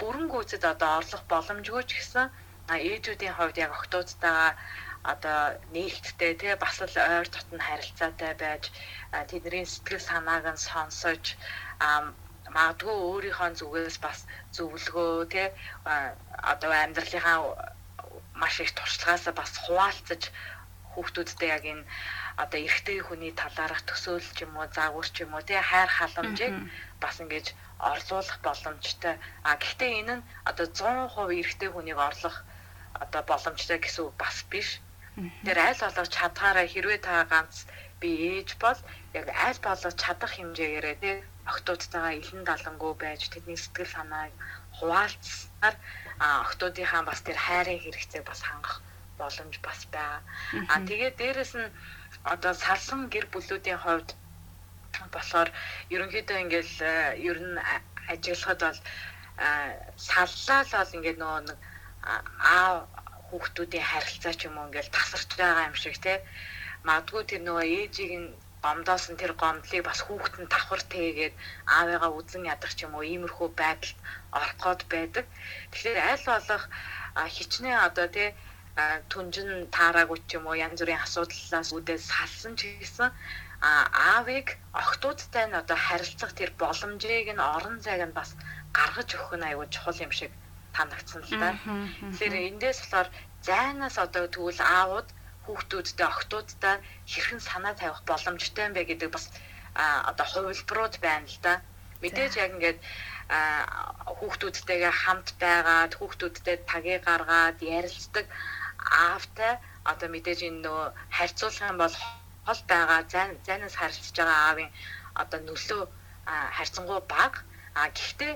бүрэн 0.00 0.26
гүйцэд 0.32 0.62
одоо 0.72 0.90
орлох 1.00 1.24
боломжгүй 1.32 1.82
ч 1.88 1.90
гэсэн 1.98 2.26
ээжүүдийн 2.68 3.34
хувьд 3.36 3.56
яг 3.64 3.72
октоодтайгаа 3.78 4.52
одоо 5.02 5.40
нээлттэй 5.72 6.32
тий 6.40 6.54
бас 6.60 6.76
л 6.84 6.96
ойр 7.16 7.28
дотн 7.32 7.60
харилцаатай 7.68 8.32
байж 8.36 8.64
тэдний 9.30 9.64
сэтгэл 9.64 10.08
санааг 10.08 10.44
нь 10.52 10.64
сонсож 10.68 11.24
магадгүй 12.54 12.96
өөрийнхөө 13.08 13.50
зүгээс 13.58 13.96
бас 14.04 14.18
зөвлөгөө 14.56 15.12
тий 15.32 15.48
одоо 16.52 16.70
амьдралынхаа 16.84 17.38
маш 18.40 18.54
их 18.60 18.72
туршлагаас 18.76 19.24
бас 19.40 19.52
хуваалцаж 19.64 20.22
хүүхдүүдтэй 20.92 21.48
яг 21.56 21.64
энэ 21.72 21.84
одоо 22.42 22.58
эрэгтэй 22.66 22.98
хүний 23.04 23.32
талаарх 23.40 23.82
төсөөлөл 23.88 24.32
ч 24.36 24.38
юм 24.46 24.52
уу 24.56 24.66
заагвар 24.76 25.08
ч 25.14 25.16
юм 25.24 25.32
уу 25.34 25.42
тий 25.48 25.60
хайр 25.70 25.90
халамжийг 25.98 26.54
бас 27.02 27.16
ингэж 27.22 27.46
орлуулах 27.90 28.38
боломжтой. 28.46 29.14
А 29.48 29.56
гэхдээ 29.60 29.90
энэ 30.00 30.14
нь 30.18 30.26
одоо 30.50 30.66
100% 30.66 31.40
эрэгтэй 31.40 31.70
хүнийг 31.72 31.98
орлох 32.08 32.36
одоо 33.04 33.22
боломжтой 33.30 33.78
гэсэн 33.80 34.02
үг 34.08 34.14
бас 34.20 34.36
биш. 34.52 34.68
Тэр 35.44 35.58
аль 35.58 35.80
болох 35.84 36.08
чадхаараа 36.16 36.66
хэрвээ 36.68 37.00
та 37.04 37.24
ганц 37.32 37.66
би 38.00 38.10
ээж 38.32 38.56
бол 38.62 38.78
яг 39.18 39.26
аль 39.46 39.60
болох 39.66 39.94
чадах 40.02 40.32
хэмжээгээрээ 40.36 40.96
тий 41.02 41.16
охтуудтайгаа 41.50 42.14
илэн 42.20 42.42
далангуу 42.48 42.94
байж 43.02 43.22
тэдний 43.28 43.58
сэтгэл 43.60 43.94
санааг 43.94 44.32
хуваалцсаар 44.78 45.76
охтуудынхаа 46.44 47.02
бас 47.08 47.20
тэр 47.26 47.38
хайрын 47.46 47.82
хэрэгцээг 47.82 48.24
бас 48.28 48.40
хангах 48.48 48.76
боломж 49.20 49.54
бас 49.66 49.80
байгаа. 49.92 50.20
А 50.72 50.74
тэгээд 50.88 51.16
дээрэс 51.20 51.52
нь 51.60 51.68
одоо 52.32 52.52
салсан 52.64 53.00
гэр 53.12 53.26
бүлүүдийн 53.32 53.80
хувьд 53.82 54.08
болохоор 55.14 55.48
ерөнхийдөө 55.94 56.38
ингээл 56.44 56.74
ер 57.30 57.38
нь 57.46 57.56
ажиглахад 58.12 58.60
бол 58.64 58.78
саллаа 60.08 60.60
л 60.64 60.72
бол 60.78 60.96
ингээд 60.96 61.18
нөгөө 61.20 61.40
нэг 61.48 61.58
аа 62.52 62.70
хүүхдүүдийн 63.26 63.88
харилцаа 63.90 64.34
ч 64.38 64.40
юм 64.48 64.58
уу 64.58 64.68
ингээл 64.68 64.94
тасарч 64.96 65.30
байгаа 65.38 65.68
юм 65.70 65.76
шиг 65.82 65.96
те 66.04 66.12
магадгүй 66.86 67.22
тэр 67.26 67.40
нөгөө 67.46 67.66
ээжийг 67.78 68.12
нь 68.22 68.28
гомдоос 68.64 69.04
нь 69.10 69.20
тэр 69.20 69.32
гомдлыг 69.42 69.82
бас 69.88 70.00
хүүхэд 70.04 70.34
нь 70.40 70.50
давхар 70.52 70.82
тээгээд 70.92 71.34
аавыгаа 71.76 72.10
үзэн 72.18 72.48
ядах 72.54 72.72
ч 72.76 72.78
юм 72.84 72.92
уу 72.94 73.04
иймэрхүү 73.12 73.48
байдалд 73.56 73.98
орох 74.36 74.54
гээд 74.60 74.80
байдаг. 74.92 75.26
Тэгэхээр 75.72 75.98
аль 76.12 76.24
болох 76.28 76.64
хичнээн 77.34 77.84
одоо 77.88 78.06
тий 78.16 78.28
түнжин 79.12 79.50
таараагүй 79.76 80.18
ч 80.28 80.38
юм 80.38 80.46
уу 80.46 80.56
янз 80.66 80.80
бүрийн 80.80 81.04
асуудлаас 81.04 81.70
үүдээс 81.74 82.04
салсан 82.12 82.52
ч 82.58 82.60
гэсэн 82.80 83.08
аавыг 83.60 84.56
охтуудтай 84.72 85.44
нь 85.48 85.58
одоо 85.62 85.78
харилцах 85.86 86.32
тэр 86.38 86.50
боломжийг 86.62 87.28
нь 87.32 87.46
орон 87.56 87.76
зайг 87.84 88.02
нь 88.08 88.16
бас 88.18 88.30
гаргаж 88.72 89.08
өгөх 89.16 89.36
нь 89.36 89.48
аюул 89.48 89.68
чухал 89.74 90.02
юм 90.06 90.12
шиг 90.18 90.32
танагдсан 90.76 91.22
л 91.28 91.34
да. 91.42 91.50
Тэгэхээр 92.14 92.34
эндээс 92.48 92.78
болохоор 92.80 93.08
зайнаас 93.48 93.96
одоо 94.04 94.24
тэгвэл 94.32 94.60
аавууд 94.64 95.08
хүүхдүүдтэй 95.44 96.06
охтуудтай 96.08 96.76
хэрхэн 97.10 97.40
санаа 97.48 97.74
тавих 97.76 98.00
боломжтой 98.08 98.64
юм 98.68 98.74
бэ 98.74 98.82
гэдэг 98.88 99.10
бас 99.12 99.26
одоо 100.10 100.26
хувилбарууд 100.32 100.94
байна 101.04 101.28
л 101.28 101.38
да. 101.44 101.54
Мэдээж 102.00 102.32
яг 102.40 102.50
ингээд 102.56 102.78
хүүхдүүдтэйгээ 104.18 104.94
хамт 105.02 105.28
байгаад 105.42 105.92
хүүхдүүдтэй 106.00 106.56
тагийг 106.70 107.04
гаргаад 107.04 107.58
ярилцдаг 107.60 108.26
аавтай 109.04 109.52
одоо 109.90 110.08
мэдээж 110.10 110.40
энэ 110.48 110.62
нөө 110.66 110.82
харьцуулах 111.16 111.70
юм 111.70 111.78
бол 111.82 111.94
хол 112.46 112.60
байгаа 112.72 113.00
зайнаас 113.46 113.74
харилцаж 113.80 114.16
байгаа 114.18 114.38
аавын 114.48 114.70
одоо 115.22 115.40
нөлөө 115.48 115.82
харьцангуй 116.56 117.00
бага 117.14 117.38
а 117.80 117.88
гэхдээ 117.96 118.32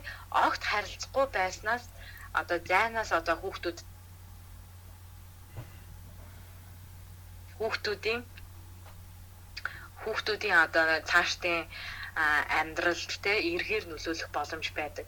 огт 0.46 0.62
харилцахгүй 0.70 1.26
байснаас 1.36 1.84
одоо 2.40 2.58
зайнаас 2.70 3.10
одоо 3.18 3.36
хүүхдүүд 3.42 3.78
хүүхдүүдийн 7.58 8.20
хүүхдүүдийн 10.02 10.56
одоо 10.66 10.84
цаашдын 11.10 11.60
амьдралд 12.60 13.12
те 13.24 13.32
эргээр 13.52 13.84
нөлөөлөх 13.90 14.30
боломж 14.36 14.66
байдаг. 14.78 15.06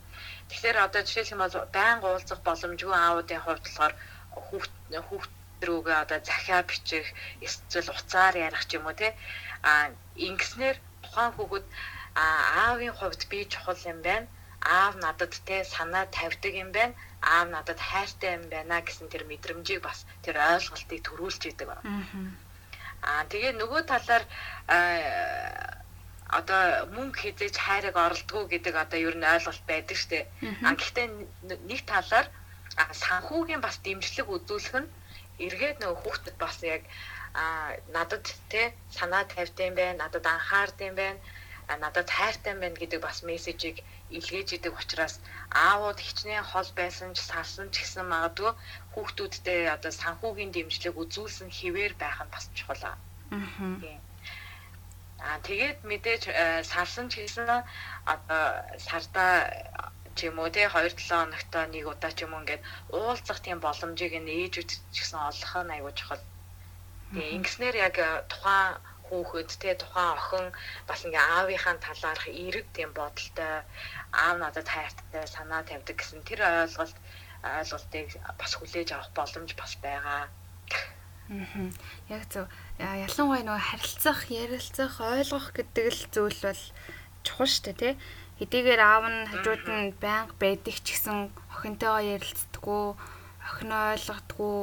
Тэгэхээр 0.49 0.79
одоо 0.87 1.03
жишээлх 1.07 1.35
юм 1.35 1.43
бол 1.43 1.57
байнга 1.79 2.07
уулзах 2.11 2.41
боломжгүй 2.49 2.95
аавуудын 2.99 3.43
хувьд 3.43 3.65
болохоор 3.67 3.95
хүүхд 4.37 4.73
хүүхд 5.09 5.33
рүүгээ 5.67 5.97
одоо 6.05 6.19
захиа 6.21 6.61
бичих 6.69 7.07
эсвэл 7.47 7.91
уцаар 7.97 8.35
ярих 8.37 8.63
ч 8.69 8.77
юм 8.77 8.87
уу 8.87 8.97
те 9.01 9.09
а 9.63 9.91
ингэснээр 10.29 10.77
тухайн 11.03 11.33
хүүхэд 11.35 11.67
аавын 12.17 12.95
хувьд 12.99 13.23
би 13.31 13.39
чухал 13.53 13.81
юм 13.93 14.01
байна. 14.03 14.27
Аав 14.61 14.95
надад 15.05 15.35
те 15.49 15.57
санаа 15.65 16.07
тавьдаг 16.17 16.55
юм 16.63 16.71
байна. 16.73 16.95
Аав 17.21 17.49
надад 17.55 17.81
хайртай 17.89 18.31
юм 18.39 18.45
байна 18.53 18.81
гэсэн 18.87 19.09
тэр 19.13 19.23
мэдрэмжийг 19.31 19.81
бас 19.85 19.99
тэр 20.25 20.37
ойлголтыг 20.53 21.01
төрүүлж 21.05 21.43
идэг 21.51 21.69
байна. 21.69 21.83
Аа 23.03 23.25
тэгээ 23.31 23.53
нөгөө 23.61 23.83
талаар 23.93 24.25
одоо 26.39 26.63
мөнгө 26.97 27.19
хизээж 27.23 27.57
хайрыг 27.65 27.97
оролдгоо 27.97 28.45
гэдэг 28.49 28.75
одоо 28.85 28.99
ер 29.09 29.17
нь 29.17 29.31
ойлголт 29.35 29.63
байдаг 29.71 29.97
штэ. 29.97 30.27
А 30.67 30.75
гэхдээ 30.75 31.07
нэг 31.71 31.81
талаар 31.87 32.27
санхүүгийн 33.03 33.61
бас 33.67 33.77
дэмжлэг 33.85 34.27
үзүүлэх 34.35 34.75
нь 34.83 34.93
эргээд 35.47 35.77
нөгөө 35.81 35.99
хүүхдэд 36.03 36.37
бас 36.45 36.57
яг 36.75 36.83
надад 37.97 38.25
те 38.53 38.63
санаа 38.97 39.25
тавьд 39.33 39.57
юм 39.69 39.75
байна, 39.81 40.01
надад 40.03 40.25
анхаард 40.35 40.79
юм 40.89 40.95
байна, 41.01 41.21
надад 41.75 42.09
хайртай 42.11 42.53
юм 42.55 42.61
байна 42.61 42.79
гэдэг 42.79 43.01
бас 43.03 43.19
мессежийг 43.27 43.83
илгээж 44.17 44.49
идэг 44.57 44.75
учраас 44.81 45.15
аавууд 45.51 45.99
хичнээн 45.99 46.47
хол 46.51 46.71
байсан 46.81 47.11
ч 47.17 47.19
салсан 47.31 47.69
ч 47.75 47.83
гэсэн 47.83 48.07
магадгүй 48.07 48.53
хүүхдүүдтэй 48.95 49.61
одоо 49.77 49.91
санхүүгийн 49.91 50.55
дэмжлэг 50.55 50.95
үзүүлсэн 51.03 51.51
хിവэр 51.51 51.93
байх 51.99 52.19
нь 52.23 52.33
бас 52.35 52.47
чухал 52.55 52.83
аа. 52.87 52.97
Аа 55.27 55.39
тэгээд 55.49 55.79
мэдээж 55.91 56.23
э, 56.29 56.63
салсан 56.71 57.07
ч 57.11 57.27
гэсэн 57.27 57.51
одоо 58.15 58.45
сарда 58.87 59.27
ч 60.17 60.19
юм 60.29 60.37
уу 60.41 60.51
те 60.51 60.65
2 60.67 60.97
7 60.97 61.13
хоногт 61.13 61.53
нэг 61.73 61.85
удаа 61.93 62.13
ч 62.17 62.25
юм 62.25 62.33
уу 62.35 62.43
ингээд 62.43 62.63
уулзах 62.97 63.39
тийм 63.45 63.59
боломжийг 63.61 64.15
нь 64.19 64.33
ээжүүд 64.41 64.71
ч 64.73 64.97
гэсэн 64.97 65.21
олох 65.31 65.53
нь 65.63 65.75
аягүй 65.75 65.95
чухал. 65.97 66.25
Тэгээ 67.13 67.35
ингэснээр 67.37 67.77
яг 67.87 67.97
э, 68.03 68.09
тухайн 68.33 68.81
хүүхэд 69.07 69.51
те 69.63 69.71
тухайн 69.79 70.11
охин 70.19 70.47
бас 70.89 71.01
ингээ 71.07 71.23
аавынхаа 71.23 71.77
талаарх 71.79 72.27
эрэг 72.27 72.67
тийм 72.75 72.91
бодолтой 72.99 73.63
аав 74.11 74.37
надад 74.43 74.69
хайртай 74.69 75.25
санаа 75.31 75.63
тавьдаг 75.63 75.97
гэсэн 75.97 76.27
тэр 76.27 76.41
ойлголт 76.43 76.97
ойлголтыг 77.47 78.09
бас 78.41 78.53
хүлээж 78.59 78.89
авах 78.93 79.11
боломж 79.15 79.51
бас 79.55 79.73
байгаа. 79.85 80.27
Аа. 80.27 80.31
Яг 82.11 82.23
зөв. 82.31 82.47
Ялангуяа 82.79 83.43
нөгөө 83.47 83.67
харилцах, 83.71 84.21
ярилцах, 84.31 84.95
ойлгох 85.03 85.51
гэдэг 85.55 85.87
л 85.91 86.03
зүйл 86.15 86.41
бол 86.43 86.63
чухал 87.27 87.51
шүү 87.51 87.65
дээ, 87.67 87.79
тий. 87.83 87.95
Хэдийгээр 88.37 88.83
аав 88.85 89.05
нь 89.09 89.29
хажууд 89.33 89.65
нь 89.65 89.97
байнга 89.97 90.35
байдаг 90.37 90.77
ч 90.85 90.93
гэсэн 90.93 91.33
охинтойгоо 91.57 92.03
ярилцдаггүй, 92.15 92.85
охиноо 93.49 93.85
ойлгодоггүй, 93.97 94.59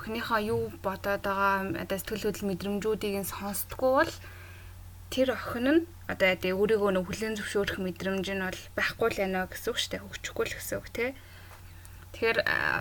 охиныхоо 0.00 0.40
юу 0.54 0.62
бодоод 0.80 1.22
байгаа 1.28 1.76
одоо 1.84 1.98
сэтгэл 2.00 2.24
хөдлөл 2.24 2.48
мэдрэмжүүдийг 2.48 3.14
нь 3.20 3.28
сонсдоггүй 3.28 3.92
бол 4.00 4.14
тэр 5.12 5.28
охин 5.36 5.66
нь 5.68 5.80
одоо 6.08 6.28
яа 6.32 6.56
өөрийгөө 6.56 6.90
нөх 6.96 7.04
хүлэн 7.04 7.36
зөвшөөрөх 7.36 7.78
мэдрэмж 7.84 8.26
нь 8.32 8.44
бол 8.48 8.60
байхгүй 8.72 9.08
л 9.12 9.20
яана 9.24 9.44
гэсэн 9.44 9.70
үг 9.72 9.78
шүү 9.80 9.90
дээ. 9.92 10.04
Хөвчихгүй 10.08 10.44
л 10.48 10.56
гэсэн 10.56 10.76
үг 10.80 10.88
тий. 10.88 11.10
Тэгэхээр 12.16 12.38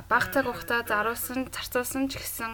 баг 0.07 0.23
цаг 0.31 0.47
хугацаа 0.47 0.81
заруулсан, 0.87 1.51
зарцуулсан 1.51 2.07
ч 2.07 2.23
гэсэн 2.23 2.51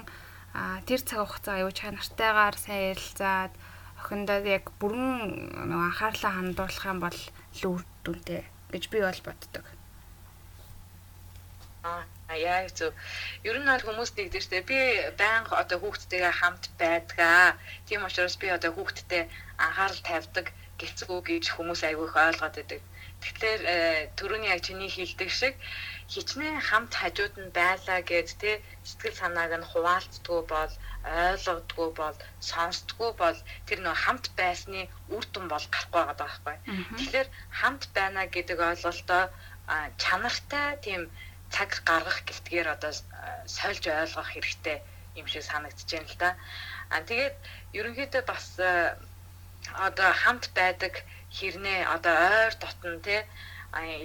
тэр 0.90 1.02
цаг 1.06 1.30
хугацаа 1.30 1.62
аюу 1.62 1.70
чанартайгаар 1.70 2.58
сайн 2.58 2.98
ярилцаад 2.98 3.54
охиндоо 4.02 4.40
яг 4.50 4.74
бүрэн 4.82 5.70
нэг 5.70 5.80
анхаарлаа 5.94 6.34
хандуулах 6.42 6.86
юм 6.90 7.00
бол 7.06 7.20
л 7.58 7.64
үр 7.72 7.82
дүнтэй 8.04 8.44
гэж 8.74 8.84
би 8.90 9.00
бол 9.06 9.22
боддог. 9.28 9.66
Аа 11.84 12.04
яг 12.38 12.72
зөв. 12.78 12.94
Ер 13.44 13.60
нь 13.60 13.70
бол 13.70 13.86
хүмүүс 13.86 14.12
нэгдэж 14.16 14.44
штэ 14.48 14.64
би 14.70 14.80
байнга 15.20 15.60
одоо 15.62 15.78
хүүхдтэйгээ 15.80 16.34
хамт 16.40 16.66
байдгаа. 16.80 17.60
Тийм 17.88 18.08
учраас 18.08 18.36
би 18.42 18.48
одоо 18.58 18.72
хүүхдтэй 18.74 19.24
анхаарал 19.66 20.02
тавьдаг 20.08 20.48
гэлцгүү 20.80 21.20
гэж 21.30 21.46
хүмүүс 21.54 21.82
айгүй 21.84 22.08
их 22.08 22.16
ойлгоод 22.16 22.56
байдаг. 22.58 22.82
Тэгэхээр 23.24 23.62
э, 23.64 23.76
түрүүний 24.20 24.52
яг 24.52 24.62
чиний 24.68 24.92
хэлдэг 24.92 25.30
шиг 25.32 25.56
хичнээн 26.14 26.60
хамт 26.70 26.94
хажууд 27.02 27.36
нь 27.40 27.56
байлаа 27.56 28.00
гэд 28.04 28.30
те 28.42 28.52
сэтгэл 28.84 29.20
санааг 29.22 29.52
нь 29.60 29.70
хуваалцдгүй 29.72 30.42
бол 30.54 30.72
ойлгодгүй 31.04 31.90
бол 32.00 32.18
сонсдгүй 32.50 33.12
бол 33.22 33.38
тэр 33.68 33.80
нөө 33.84 33.96
хамт 34.04 34.26
байсны 34.40 34.82
үр 35.16 35.26
дүн 35.32 35.48
бол 35.48 35.66
гарахгүй 35.74 36.04
байгаа 36.04 36.18
байхгүй. 36.22 36.56
Тэгэхээр 36.98 37.30
хамт 37.60 37.84
байна 37.98 38.22
гэдэг 38.36 38.60
ойлголтоо 38.70 39.24
чанартай 40.04 40.68
тийм 40.86 41.02
цаг 41.54 41.72
гаргах 41.90 42.20
гэлтгээр 42.28 42.68
одоо 42.76 42.92
сольж 43.58 43.84
ойлгох 43.88 44.30
хэрэгтэй 44.32 44.78
юм 45.20 45.28
шиг 45.32 45.44
санагдаж 45.48 45.90
байна 45.92 46.10
л 46.12 46.20
да. 46.24 46.30
А 46.94 47.00
тэгээд 47.10 47.36
ерөнхийдөө 47.78 48.24
бас 48.32 48.46
одоо 49.88 50.10
хамт 50.24 50.46
байдаг 50.60 50.94
хэрнээ 51.38 51.80
одоо 51.96 52.16
ойр 52.40 52.54
дотн 52.64 52.96
те 53.08 53.18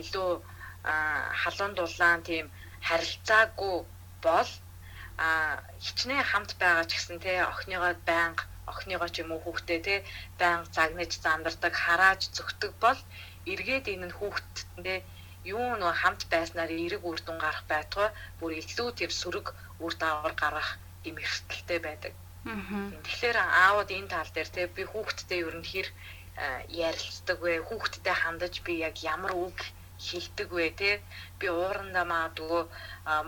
илүү 0.02 0.30
халуун 1.42 1.72
дулаан 1.76 2.20
тийм 2.28 2.46
харилцаагүй 2.88 3.76
бол 4.26 4.50
хичнээн 5.84 6.28
хамт 6.30 6.50
байгаа 6.62 6.84
ч 6.88 6.92
гэсэн 6.94 7.18
те 7.24 7.32
охиныгоо 7.52 7.92
байнга 8.10 8.44
охиныгоо 8.70 9.08
ч 9.12 9.16
юм 9.22 9.30
уу 9.32 9.40
хүүхдээ 9.44 9.80
те 9.86 9.94
байнга 10.40 10.72
загнаж 10.76 11.12
зандардаг 11.24 11.74
харааж 11.84 12.22
зөгтөг 12.36 12.72
бол 12.84 13.00
эргээд 13.52 13.86
энэ 13.94 14.06
нь 14.08 14.16
хүүхдтэндээ 14.18 14.98
юу 15.56 15.68
нөө 15.80 15.92
хамт 16.00 16.22
байснаар 16.32 16.70
эрэг 16.84 17.02
үр 17.08 17.18
дүн 17.22 17.38
гарах 17.44 17.64
байтугай 17.72 18.10
бүр 18.38 18.52
илүү 18.60 18.88
тэр 18.98 19.12
сөрөг 19.20 19.46
үр 19.84 19.92
дагавар 20.02 20.34
гарах 20.42 20.70
юм 21.08 21.16
эрсдэлтэй 21.24 21.80
байдаг. 21.86 22.12
Тэгэхээр 23.04 23.38
аауд 23.64 23.88
энэ 23.98 24.10
тал 24.12 24.30
дээр 24.34 24.50
те 24.56 24.62
би 24.76 24.82
хүүхдтэй 24.92 25.40
ер 25.48 25.56
нь 25.60 25.68
хэр 25.70 25.88
ярилцдаг 26.68 27.38
вэ? 27.42 27.62
Хүүхдтэй 27.68 28.16
хандаж 28.22 28.54
би 28.66 28.78
яг 28.88 28.96
ямар 29.02 29.32
үг 29.34 29.58
хилдэг 29.98 30.48
вэ 30.54 30.70
те 30.80 30.90
би 31.38 31.46
уурандаа 31.50 32.06
маадгүй 32.06 32.62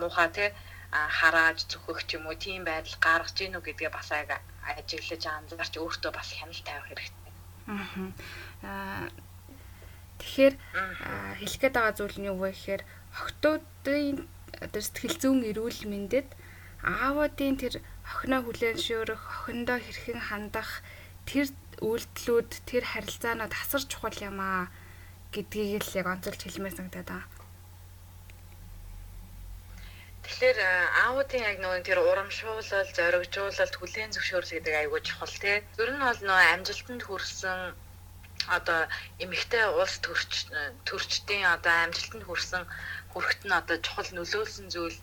муухай 0.00 0.28
те 0.36 0.44
харааж 0.90 1.66
зүхөх 1.70 2.06
ч 2.06 2.18
юм 2.18 2.26
уу 2.26 2.36
тийм 2.38 2.62
байдал 2.64 2.96
гаргаж 3.06 3.34
гин 3.38 3.58
үү 3.58 3.66
гэдгээ 3.66 3.90
бас 3.90 4.10
ажиглаж 4.14 5.22
анзаарч 5.26 5.74
өөртөө 5.78 6.12
бас 6.14 6.28
хяналт 6.38 6.64
тавих 6.66 6.86
хэрэгтэй. 6.86 7.32
Аа 8.62 9.08
тэгэхээр 10.20 10.54
хэлэх 11.40 11.60
гээд 11.60 11.74
байгаа 11.74 11.94
зүйл 11.96 12.18
нь 12.20 12.28
юу 12.30 12.38
вэ 12.38 12.50
гэхээр 12.54 12.82
охтуудын 13.18 14.16
одоо 14.64 14.82
сэтгэл 14.82 15.16
зүйн 15.22 15.40
эрүүл 15.50 15.80
мэндэд 15.90 16.28
аавуудын 16.84 17.56
тэр 17.62 17.74
охиноо 18.10 18.40
хүлээн 18.44 18.78
шөөрөх, 18.84 19.22
охиндоо 19.34 19.78
хэрхэн 19.80 20.20
хандах 20.28 20.70
тэр 21.28 21.46
үйлдэлүүд, 21.88 22.50
тэр 22.68 22.84
харилцаанууд 22.92 23.52
асар 23.52 23.82
чухал 23.88 24.18
юм 24.28 24.38
аа 24.40 24.68
гэдгийг 25.34 25.82
л 25.84 25.98
яг 26.00 26.06
онцолж 26.12 26.40
хэлмээр 26.42 26.76
санагдаад 26.76 27.08
байгаа. 27.10 27.40
Тэгэхээр 30.24 30.58
аавуудын 31.04 31.42
яг 31.50 31.56
нөгөө 31.58 31.80
тэр 31.86 31.98
урамшуулал, 32.04 32.90
зоригжуулалт, 32.96 33.74
хүлээн 33.76 34.14
зөвшөөрөл 34.14 34.54
гэдэг 34.54 34.74
айгүй 34.78 35.00
чухал 35.02 35.36
тий. 35.42 35.56
Ер 35.82 35.90
нь 35.90 36.04
бол 36.04 36.20
нөгөө 36.22 36.46
амжилтанд 36.54 37.02
хүрсэн 37.04 37.60
одоо 38.48 38.80
эмэгтэй 39.22 39.64
улс 39.80 39.96
төрч 40.04 40.32
төрчдийн 40.88 41.46
одоо 41.56 41.74
амжилтанд 41.84 42.24
хүрсэн 42.26 42.62
хүрэхт 43.12 43.42
нь 43.46 43.58
одоо 43.60 43.76
чухал 43.84 44.10
нөлөөлсөн 44.16 44.66
зүйл 44.74 44.98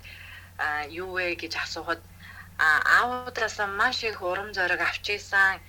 юу 1.02 1.10
вэ 1.16 1.36
гэж 1.42 1.54
асуухад 1.64 2.02
аавуудаасаа 2.98 3.68
маш 3.80 3.98
их 4.10 4.22
урам 4.22 4.50
зориг 4.58 4.82
авч 4.82 5.06
ийсэн 5.16 5.60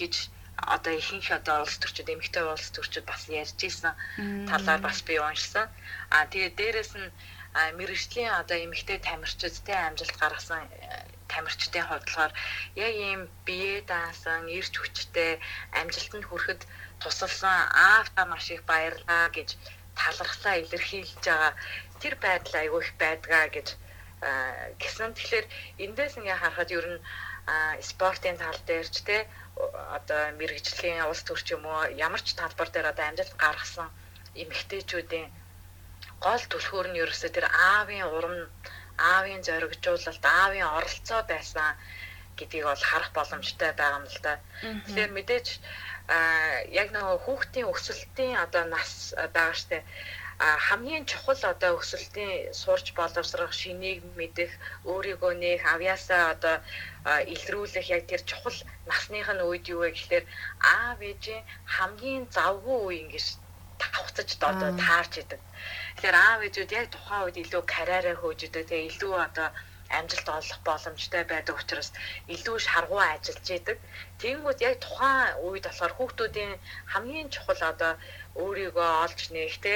гэж 0.00 0.14
одоо 0.56 0.92
ихэнх 0.94 1.30
одоо 1.30 1.62
улс 1.62 1.76
төрчид 1.78 2.08
эмэгтэй 2.14 2.44
улс 2.46 2.70
төрчид 2.70 3.04
бас 3.04 3.26
ярьж 3.28 3.58
ийсэн 3.58 3.94
талаар 4.50 4.80
бас 4.80 5.02
би 5.02 5.18
уншсан. 5.18 5.66
А 6.10 6.26
тэгээд 6.32 6.54
дээрэс 6.58 6.92
нь 7.00 7.08
мэрэгжлийн 7.78 8.32
одоо 8.40 8.58
эмэгтэй 8.64 8.98
тамирчид 8.98 9.54
те 9.66 9.74
амжилт 9.74 10.16
гаргасан 10.18 10.66
э, 10.66 11.06
тамирчдын 11.30 11.86
хувьд 11.86 12.06
болохоор 12.06 12.32
яг 12.86 12.94
ийм 13.06 13.20
бие 13.46 13.82
даасан, 13.82 14.50
эрч 14.58 14.74
хүчтэй 14.78 15.38
амжилтанд 15.80 16.26
хүрэхэд 16.26 16.62
тусалсан 17.02 17.58
аавта 17.90 18.22
маш 18.26 18.50
их 18.50 18.62
баярлаа 18.70 19.30
гэж 19.36 19.48
талархлаа 19.98 20.54
илэрхийлж 20.62 21.22
байгаа 21.22 21.52
тэр 22.02 22.14
байдал 22.24 22.54
айгүй 22.62 22.80
их 22.82 22.92
байдгаа 23.02 23.46
гэж 23.54 23.68
гэсэн. 24.80 25.10
Тэгэхээр 25.14 25.46
эндээс 25.84 26.14
ингээ 26.18 26.38
харахад 26.40 26.70
ер 26.78 26.86
нь 26.92 27.00
спортын 27.90 28.36
тал 28.40 28.60
дээр 28.68 28.88
ч 28.94 28.96
те 29.08 29.16
одоо 29.96 30.22
мэрэгжлийн 30.38 31.06
улс 31.10 31.22
төр 31.24 31.40
ч 31.46 31.48
юм 31.56 31.64
уу? 31.66 31.82
Ямар 32.06 32.22
ч 32.26 32.28
талбар 32.34 32.68
дээр 32.70 32.90
одоо 32.92 33.04
амжилт 33.06 33.34
гаргасан 33.44 33.88
эмэгтэйчүүдийн 34.42 35.28
гол 36.24 36.42
түлхүүр 36.50 36.86
нь 36.90 37.00
ерөөсөө 37.02 37.30
тэр 37.34 37.46
аавын 37.50 38.02
урам 38.16 38.36
аавын 39.12 39.40
зоригжуулалт 39.46 40.24
аавын 40.38 40.66
оролцоо 40.76 41.20
байсан 41.32 41.70
гэдгийг 42.38 42.64
бол 42.66 42.84
харах 42.90 43.10
боломжтой 43.14 43.70
байгаа 43.78 43.98
юм 44.00 44.06
л 44.10 44.18
да. 44.26 44.34
Тэгэхээр 44.86 45.12
мэдээж 45.14 45.46
яг 46.80 46.88
нөгөө 46.96 47.16
хүүхдийн 47.24 47.70
өсөлтийн 47.72 48.34
одоо 48.44 48.64
нас 48.74 49.14
байгаа 49.34 49.56
штэ 49.60 49.78
хамгийн 50.38 51.04
чухал 51.10 51.40
одоо 51.52 51.72
өсөлтийн 51.78 52.52
сурч 52.62 52.86
боловсрох, 52.98 53.52
шинийг 53.60 54.00
мэдэх, 54.18 54.50
өөрийгөө 54.90 55.32
нээх, 55.42 55.62
авьяасаа 55.74 56.22
одоо 56.34 56.56
илрүүлэх 57.34 57.86
яг 57.96 58.02
тэр 58.10 58.22
чухал 58.28 58.58
насных 58.90 59.28
нь 59.34 59.46
үед 59.48 59.64
юу 59.74 59.80
вэ 59.82 59.90
гэхээр 59.94 60.24
аав 60.74 60.98
ээжийн 61.10 61.42
хамгийн 61.74 62.24
завгүй 62.34 62.78
үе 62.86 62.96
ингэж 63.02 63.26
тавцаж 63.78 64.30
одоо 64.50 64.70
таарч 64.84 65.12
идэг. 65.22 65.40
Тэгэхээр 65.94 66.16
аав 66.26 66.40
ээжүүд 66.46 66.70
яг 66.80 66.86
тухайн 66.90 67.24
үед 67.24 67.36
илүү 67.42 67.62
карьераа 67.74 68.16
хөөж 68.18 68.40
идэг. 68.46 68.64
Тэгээ 68.66 68.88
илүү 68.90 69.14
одоо 69.26 69.48
амжилт 69.98 70.28
олох 70.28 70.60
боломжтой 70.68 71.24
байдаг 71.24 71.56
учраас 71.60 71.90
илүү 72.34 72.56
шаргуу 72.66 73.00
ажиллаж 73.12 73.48
идэг. 73.58 73.78
Тэнгүүд 74.20 74.58
яг 74.68 74.74
тухайн 74.80 75.36
үед 75.46 75.64
болохоор 75.66 75.92
хүүхдүүдийн 75.94 76.54
хамгийн 76.92 77.28
чухал 77.34 77.62
одоо 77.72 77.92
өөрийгөө 78.42 78.88
олж 79.04 79.20
нээх 79.34 79.56
те 79.64 79.74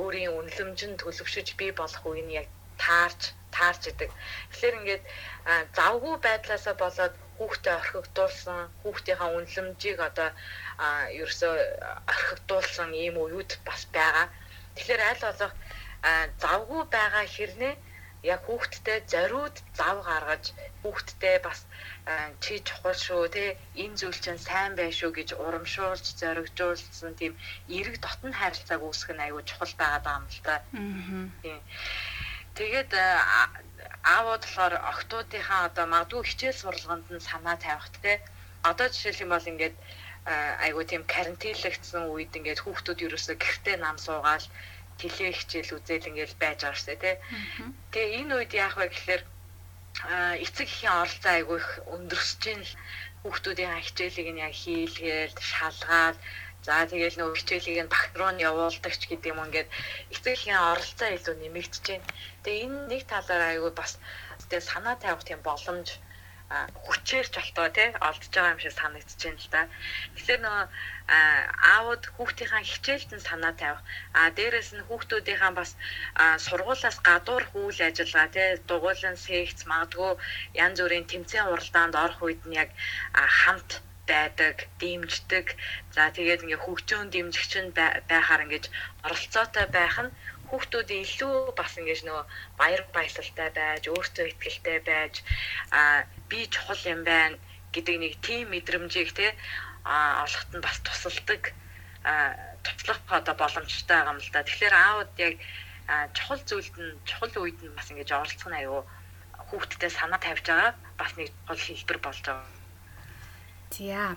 өөрийн 0.00 0.32
үнэлэмжин 0.38 0.92
төлөвшөж 1.00 1.48
бий 1.60 1.72
болох 1.80 2.02
үе 2.10 2.22
нь 2.24 2.36
яг 2.40 2.48
таарч 2.84 3.32
таарч 3.56 3.82
идэг. 3.92 4.10
Тэгэхээр 4.50 4.78
ингээд 4.80 5.04
завгүй 5.76 6.14
байдлаасаа 6.26 6.74
болоод 6.82 7.14
хүүхдээ 7.38 7.74
орхигдуулсан, 7.80 8.60
хүүхдийнхаа 8.82 9.30
үнэлэмжийг 9.36 9.98
одоо 10.08 10.28
ерөөсөө 11.20 11.54
орхигдуулсан 12.12 12.90
ийм 12.94 13.16
үеуд 13.24 13.50
бас 13.66 13.82
байгаа. 13.96 14.26
Тэгэхээр 14.76 15.02
аль 15.10 15.22
болох 15.26 15.52
завгүй 16.42 16.82
байгаа 16.96 17.24
хэрнээ 17.36 17.74
яг 18.24 18.40
хүүхдтэй 18.48 18.98
зориуд 19.12 19.56
зав 19.78 19.96
гаргаж 20.08 20.44
хүүхдтэй 20.82 21.36
бас 21.46 21.60
чи 22.42 22.54
чухал 22.68 22.96
шүү 23.06 23.28
те 23.36 23.44
энэ 23.82 23.98
зүйл 24.00 24.18
чинь 24.24 24.40
сайн 24.48 24.72
бай 24.78 24.90
шүү 24.98 25.10
гэж 25.18 25.28
урамшуулж 25.44 26.06
зоригжуулсан 26.20 27.12
тийм 27.20 27.32
эрэг 27.76 27.96
дотн 28.00 28.32
харилцааг 28.40 28.80
үүсгэх 28.84 29.16
нь 29.16 29.24
аюу 29.26 29.42
чухал 29.48 29.74
байгаа 29.76 30.16
юм 30.20 30.26
л 30.32 30.40
та. 30.46 30.54
Тийм. 31.42 31.60
Тэгээд 32.56 32.92
аавууд 34.14 34.42
болохоор 34.44 34.74
охтуудынхаа 34.92 35.60
одоо 35.68 35.86
магадгүй 35.92 36.22
хичээл 36.26 36.60
сургалганд 36.60 37.06
нь 37.12 37.26
санаа 37.28 37.56
тавих 37.60 37.88
те 38.04 38.12
одоо 38.70 38.86
жишээл 38.88 39.24
юм 39.24 39.30
бол 39.32 39.50
ингээд 39.52 39.76
айгуу 40.64 40.84
тийм 40.88 41.02
карантинлэгдсэн 41.14 42.04
үед 42.08 42.32
ингээд 42.38 42.62
хүүхдүүд 42.64 43.04
ерөөсөө 43.06 43.36
гэртээ 43.44 43.76
нам 43.80 43.96
суугаал 44.06 44.46
тэлээ 45.00 45.32
хичээл 45.34 45.76
үзэл 45.76 46.08
ингээл 46.08 46.40
байж 46.42 46.58
байгаа 46.62 46.80
штэ 46.80 46.94
тий. 47.02 47.16
Тэгээ 47.92 48.18
энэ 48.20 48.32
үед 48.38 48.52
яах 48.64 48.76
вэ 48.78 48.86
гэхээр 48.90 49.22
эцэг 50.44 50.66
эхийн 50.68 50.94
оролцоо 51.02 51.32
айгүй 51.34 51.58
их 51.62 51.70
өндөрсөж 51.94 52.42
ин 52.52 52.62
хүүхдүүдийн 53.22 53.84
хичээлийг 53.86 54.28
нь 54.32 54.42
яг 54.46 54.54
хийлгээл 54.62 55.36
шалгаад 55.50 56.16
за 56.66 56.74
тэгээл 56.90 57.18
нөө 57.18 57.36
хичээлийг 57.38 57.78
нь 57.84 57.92
багт 57.94 58.12
руу 58.18 58.32
нь 58.32 58.44
явуулдаг 58.48 58.94
ч 58.96 59.02
гэдэг 59.06 59.32
юм 59.32 59.44
ингээд 59.44 59.68
эцэг 60.14 60.32
эхийн 60.34 60.60
оролцоо 60.70 61.08
илүү 61.12 61.34
нэмэгдэж 61.38 61.84
байна. 61.88 62.08
Тэгээ 62.42 62.64
энэ 62.66 62.78
нэг 62.90 63.02
талаар 63.12 63.42
айгүй 63.52 63.72
бас 63.76 63.92
тэгээ 64.48 64.68
санаа 64.70 64.96
тавих 64.98 65.24
тийм 65.24 65.40
боломж 65.46 65.88
хүчээр 66.84 67.26
ч 67.32 67.34
болтоо 67.40 67.68
тий 67.76 67.88
олдж 68.08 68.32
байгаа 68.32 68.54
юм 68.54 68.60
шиг 68.62 68.74
санагдаж 68.76 69.20
байна 69.24 69.40
л 69.44 69.52
да. 69.54 69.62
Тэгэхээр 70.14 70.40
нөгөө 70.44 70.64
аауд 71.06 72.02
хүүхдийнхаа 72.16 72.62
хичээлд 72.64 73.10
нь 73.14 73.26
санаа 73.28 73.54
тавих. 73.60 73.82
А 74.18 74.30
дээрэс 74.36 74.70
нь 74.76 74.86
хүүхдүүдийнхаа 74.88 75.52
бас 75.60 75.70
сургуулаас 76.44 76.98
гадуур 77.08 77.44
үйл 77.60 77.80
ажиллагаа 77.88 78.28
тий 78.34 78.48
дугуйлан 78.68 79.16
секц 79.26 79.60
магадгүй 79.70 80.12
янз 80.64 80.78
бүрийн 80.80 81.06
тэмцээн 81.12 81.50
уралдаанд 81.52 81.94
орох 82.04 82.20
үед 82.24 82.42
нь 82.48 82.56
яг 82.62 82.70
хамт 83.40 83.70
байдаг, 84.08 84.56
дэмждэг. 84.80 85.46
За 85.94 86.12
тэгээд 86.16 86.44
ингээ 86.44 86.64
хөгжөөн 86.64 87.08
дэмжигч 87.12 87.52
нь 87.60 87.74
байхаар 88.10 88.44
ингэж 88.44 88.64
оролцоотой 89.06 89.66
байх 89.76 89.96
нь 90.04 90.14
хүүхдүүд 90.48 90.88
илүү 91.04 91.36
бас 91.58 91.72
ингэж 91.80 92.00
нөгөө 92.04 92.24
баяр 92.60 92.82
баясгалтай 92.96 93.50
байж, 93.58 93.82
өөртөө 93.92 94.26
ихтэй 94.28 94.78
байж, 94.88 95.14
а 95.72 96.04
би 96.28 96.40
чухал 96.52 96.82
юм 96.92 97.00
байна 97.08 97.36
гэдэг 97.74 97.96
нэг 98.00 98.12
тийм 98.26 98.44
мэдрэмжийг 98.52 99.10
те 99.18 99.34
а 99.84 100.24
олоход 100.24 100.50
нь 100.56 100.64
бас 100.64 100.78
тусалдаг 100.80 101.52
туслах 102.64 103.00
одоо 103.08 103.34
боломжтой 103.34 103.96
байгаа 103.96 104.12
юм 104.12 104.20
л 104.20 104.30
да. 104.32 104.42
Тэгэхээр 104.42 104.74
аауд 104.74 105.12
яг 105.20 105.34
чухал 106.16 106.40
зүйлд 106.48 106.76
нь 106.80 106.92
чухал 107.04 107.34
үед 107.44 107.58
нь 107.60 107.76
бас 107.76 107.88
ингэж 107.92 108.10
оролцох 108.12 108.48
нь 108.48 108.58
аюу 108.60 108.84
хүүхдтэй 109.48 109.90
санаа 109.92 110.20
тавьж 110.20 110.44
байгаа 110.48 110.72
бас 111.00 111.12
нэг 111.16 111.28
гол 111.48 111.60
хэлбэр 111.60 111.98
болж 112.00 112.22
байгаа. 112.24 112.48
За. 113.70 114.16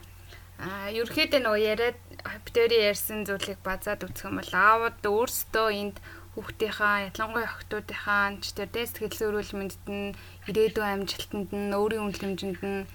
А 0.57 0.89
ерөөхдөө 0.89 1.41
нөгөө 1.43 1.61
яриад 1.61 1.99
битүүри 2.45 2.77
ярьсан 2.89 3.27
зүйлийг 3.27 3.61
базаад 3.61 4.07
үзэх 4.07 4.25
юм 4.25 4.41
бол 4.41 4.53
аауд 4.57 4.99
өөрсдөө 5.05 5.67
энд 5.81 5.97
хүүхдийнхаа 6.33 7.13
ялангуяа 7.13 7.49
охтуудынхаа 7.49 8.41
ч 8.41 8.57
тэр 8.57 8.69
дэс 8.73 8.97
сэтгэл 8.97 9.17
зүйрүүл 9.21 9.53
мэндэд 9.57 9.85
нь 9.85 10.17
ирээдүйн 10.49 10.93
амжилтанд 11.05 11.49
нь 11.53 11.75
өөрийн 11.77 12.05
үнэлэмжинд 12.09 12.61
нь 12.61 12.89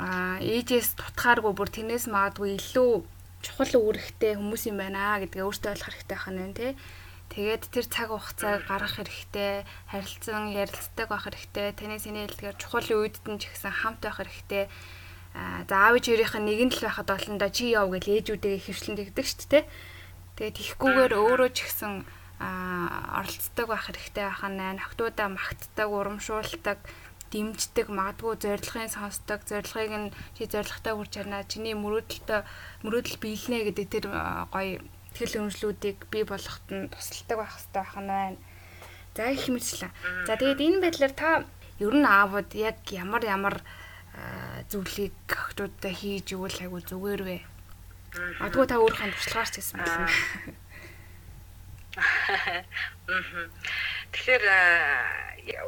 а 0.00 0.40
ээжээс 0.40 0.96
тутахааргүй 0.96 1.52
бүр 1.52 1.68
тэрнээс 1.68 2.08
магадгүй 2.08 2.56
илүү 2.56 3.04
чухал 3.44 3.72
үүрэгтэй 3.76 4.40
хүмүүс 4.40 4.72
юм 4.72 4.80
байна 4.80 5.20
гэдгээ 5.20 5.44
өөртөө 5.44 5.72
ойлгох 5.76 5.92
хэрэгтэй 5.92 6.18
байна 6.24 6.56
тий. 6.56 6.72
Тэгээд 7.30 7.62
тэр 7.68 7.86
цаг 7.86 8.08
хугацааг 8.10 8.64
гаргах 8.66 8.96
хэрэгтэй, 8.96 9.62
харилцан 9.92 10.50
ярилцдаг 10.50 11.06
байх 11.12 11.24
хэрэгтэй. 11.28 11.68
Таны 11.78 11.96
сэний 12.00 12.26
хэлдгээр 12.26 12.56
чухал 12.58 12.88
үедд 12.90 13.24
нь 13.28 13.38
ч 13.38 13.52
гэсэн 13.52 13.70
хамт 13.70 14.00
байх 14.02 14.18
хэрэгтэй. 14.18 14.64
Аа 15.36 15.62
за 15.68 15.74
аав 15.78 15.94
ээжийнх 16.00 16.34
нь 16.40 16.46
нэгэн 16.48 16.70
л 16.74 16.80
байхад 16.80 17.08
олондоо 17.12 17.50
чи 17.54 17.70
яв 17.70 17.86
гэж 17.92 18.04
ээжүүдээ 18.08 18.56
хөвшлэн 18.66 18.98
тэгдэг 18.98 19.26
шүү 19.30 19.46
дээ. 19.46 19.64
Тэгээд 20.40 20.56
тийхгүйгээр 20.58 21.12
өөрөө 21.14 21.50
ч 21.54 21.58
гэсэн 21.70 21.92
аа 22.42 23.22
оролцдог 23.22 23.66
байх 23.68 23.84
хэрэгтэй 23.86 24.24
байхan 24.26 24.54
наа 24.58 24.74
охтуудаа 24.80 25.28
магтдаг, 25.30 25.86
урамшуулдаг, 25.86 26.78
дэмждэг, 27.30 27.86
магадгүй 27.88 28.34
зорилгын 28.42 28.90
сонсдог, 28.90 29.40
зорилгыг 29.46 29.92
нь 29.94 30.12
чи 30.34 30.50
зорилготой 30.50 30.94
хүрч 30.94 31.10
чадна. 31.14 31.46
Чиний 31.46 31.74
мөрөөдөлтөй 31.78 32.42
мөрөөдөл 32.82 33.18
биелнэ 33.22 33.58
гэдэг 33.70 33.86
тэр 33.90 34.06
гоё 34.50 34.82
тэл 35.14 35.38
өмжлүүдийг 35.38 36.10
бий 36.10 36.24
болгоход 36.26 36.66
нь 36.74 36.90
тусалдаг 36.90 37.36
байх 37.38 37.54
хэрэгтэй 37.54 37.82
байхan 37.82 38.06
байна. 38.10 38.38
За 39.14 39.30
их 39.30 39.46
мэдлээ. 39.46 39.92
За 40.26 40.34
тэгээд 40.38 40.60
энэ 40.62 40.82
байдлаар 40.82 41.14
та 41.14 41.30
ер 41.78 41.94
нь 41.94 42.06
аавууд 42.06 42.50
яг 42.54 42.78
ямар 42.90 43.22
ямар 43.26 43.56
зүйлийг 44.70 45.14
охтуудтай 45.30 45.94
хийж 45.94 46.34
ивэл 46.34 46.58
айгу 46.62 46.78
зүгээр 46.82 47.22
вэ? 47.26 47.38
Магадгүй 48.42 48.66
та 48.66 48.82
өөрийнхөө 48.82 49.14
туршлагаарч 49.14 49.54
хийсэн 49.58 49.78
байна. 49.82 50.10
Тэгэхээр 54.12 54.44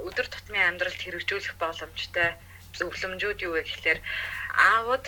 өдөр 0.07 0.27
тутмын 0.31 0.67
амьдралд 0.71 1.01
хэрэгжүүлэх 1.03 1.59
боломжтой 1.59 2.39
зөвлөмжүүд 2.79 3.39
юу 3.47 3.53
вэ 3.59 3.63
гэхээр 3.67 3.99
аавд 4.55 5.07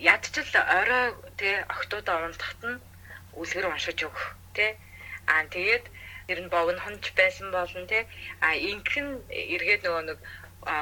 ядчил 0.00 0.48
орой 0.80 1.06
тэ 1.36 1.68
октоудаа 1.74 2.24
унтахт 2.24 2.60
нь 2.64 2.80
үлгэр 3.40 3.68
уншиж 3.68 3.98
өгөх 4.08 4.24
тэ. 4.56 4.80
Аа 5.28 5.44
тэгээд 5.52 5.84
ер 6.32 6.38
нь 6.40 6.52
богн 6.54 6.80
хонч 6.80 7.04
байсан 7.12 7.52
болно 7.52 7.84
тэ. 7.84 8.08
А 8.40 8.56
инхэн 8.56 9.20
эргээд 9.28 9.84
нөгөө 9.84 10.04
нэг 10.08 10.18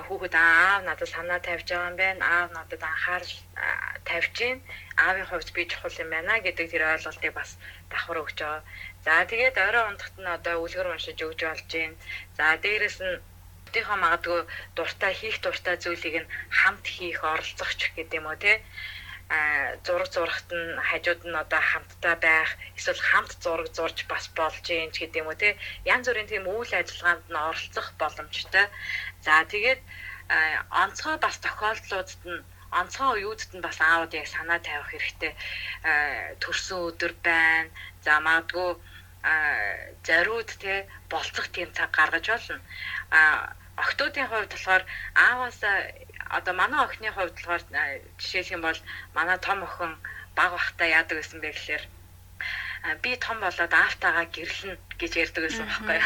хүүхэд 0.06 0.34
аав 0.34 0.80
надад 0.88 1.10
санаа 1.12 1.40
тавьж 1.44 1.68
байгаа 1.68 1.90
юм 1.90 1.96
байна 2.00 2.24
аав 2.34 2.48
надад 2.56 2.82
анхаарал 2.82 3.34
тавьж 4.08 4.32
гин 4.38 4.58
аавын 5.04 5.28
хувьд 5.28 5.48
би 5.54 5.62
чухал 5.70 6.00
юм 6.02 6.10
байна 6.14 6.40
гэдэг 6.40 6.66
тэр 6.72 6.82
ойлголтыг 6.92 7.32
бас 7.36 7.50
давхар 7.90 8.22
өгч 8.22 8.38
байгаа 8.40 8.62
За 9.04 9.14
тэгээд 9.30 9.56
орой 9.66 9.84
ундахт 9.90 10.16
нь 10.18 10.34
одоо 10.36 10.54
үлгэр 10.64 10.88
уншиж 10.90 11.18
өгж 11.26 11.40
болж 11.44 11.68
байна. 11.72 11.96
За 12.38 12.46
дээрэс 12.64 12.98
нь 13.04 13.20
өөртөөхөө 13.74 13.98
магадгүй 14.06 14.40
дуртай 14.76 15.12
хийх 15.18 15.36
дуртай 15.42 15.76
зүйлийг 15.82 16.16
нь 16.22 16.32
хамт 16.58 16.86
хийх 16.94 17.18
оролцохч 17.26 17.80
гэдэг 17.96 18.18
юм 18.22 18.26
уу 18.30 18.38
те 18.38 18.62
а 19.34 19.38
зураг 19.84 20.08
зурахт 20.14 20.48
нь 20.54 20.78
хажууд 20.88 21.22
нь 21.26 21.40
одоо 21.42 21.62
хамтдаа 21.70 22.14
байх 22.26 22.50
эсвэл 22.78 23.02
хамт 23.10 23.32
зураг 23.42 23.68
зурж 23.76 23.98
бас 24.12 24.24
болж 24.38 24.64
юм 24.70 24.90
ч 24.94 24.96
гэдэг 25.02 25.20
юм 25.22 25.28
уу 25.30 25.40
те 25.42 25.58
янз 25.92 26.06
бүрийн 26.06 26.30
тийм 26.30 26.46
үйл 26.46 26.72
ажиллагаанд 26.80 27.26
нь 27.32 27.42
оролцох 27.50 27.88
боломжтой. 28.00 28.66
За 29.26 29.34
тэгээд 29.52 29.80
онцгой 30.82 31.16
бас 31.24 31.36
тохиолдлуудад 31.42 32.22
нь 32.30 32.44
онцгой 32.78 33.10
үеүдд 33.18 33.50
нь 33.58 33.64
бас 33.66 33.78
аауд 33.82 34.12
яг 34.20 34.26
санаа 34.30 34.60
тавих 34.62 34.90
хэрэгтэй 34.90 35.32
төрсөн 36.42 36.78
өдөр 36.88 37.12
байна. 37.26 37.74
За 38.06 38.12
магадгүй 38.26 38.70
зориуд 40.06 40.50
те 40.62 40.86
болцох 41.10 41.48
тийм 41.48 41.72
цаг 41.72 41.90
гаргаж 41.90 42.26
болно. 42.28 42.60
А 43.10 43.20
октоодын 43.76 44.28
хувьд 44.28 44.50
болохоор 44.52 44.84
ааваасаа 45.14 45.76
одоо 46.36 46.54
манай 46.54 46.80
охины 46.84 47.10
хувьд 47.12 47.34
болохоор 47.34 47.62
жишээлх 48.20 48.54
юм 48.56 48.62
бол 48.66 48.78
манай 49.16 49.38
том 49.38 49.58
охин 49.66 49.92
баг 50.36 50.50
бахта 50.52 50.84
яадаг 50.98 51.16
гэсэн 51.18 51.40
бэ 51.40 51.50
гэхээр 51.52 51.84
би 53.02 53.16
том 53.16 53.40
болоод 53.40 53.72
аавтайгаа 53.72 54.26
гэрлэн 54.36 54.76
гэж 55.00 55.12
ярьдаг 55.24 55.42
байсан 55.44 55.66
байхгүй. 55.66 56.00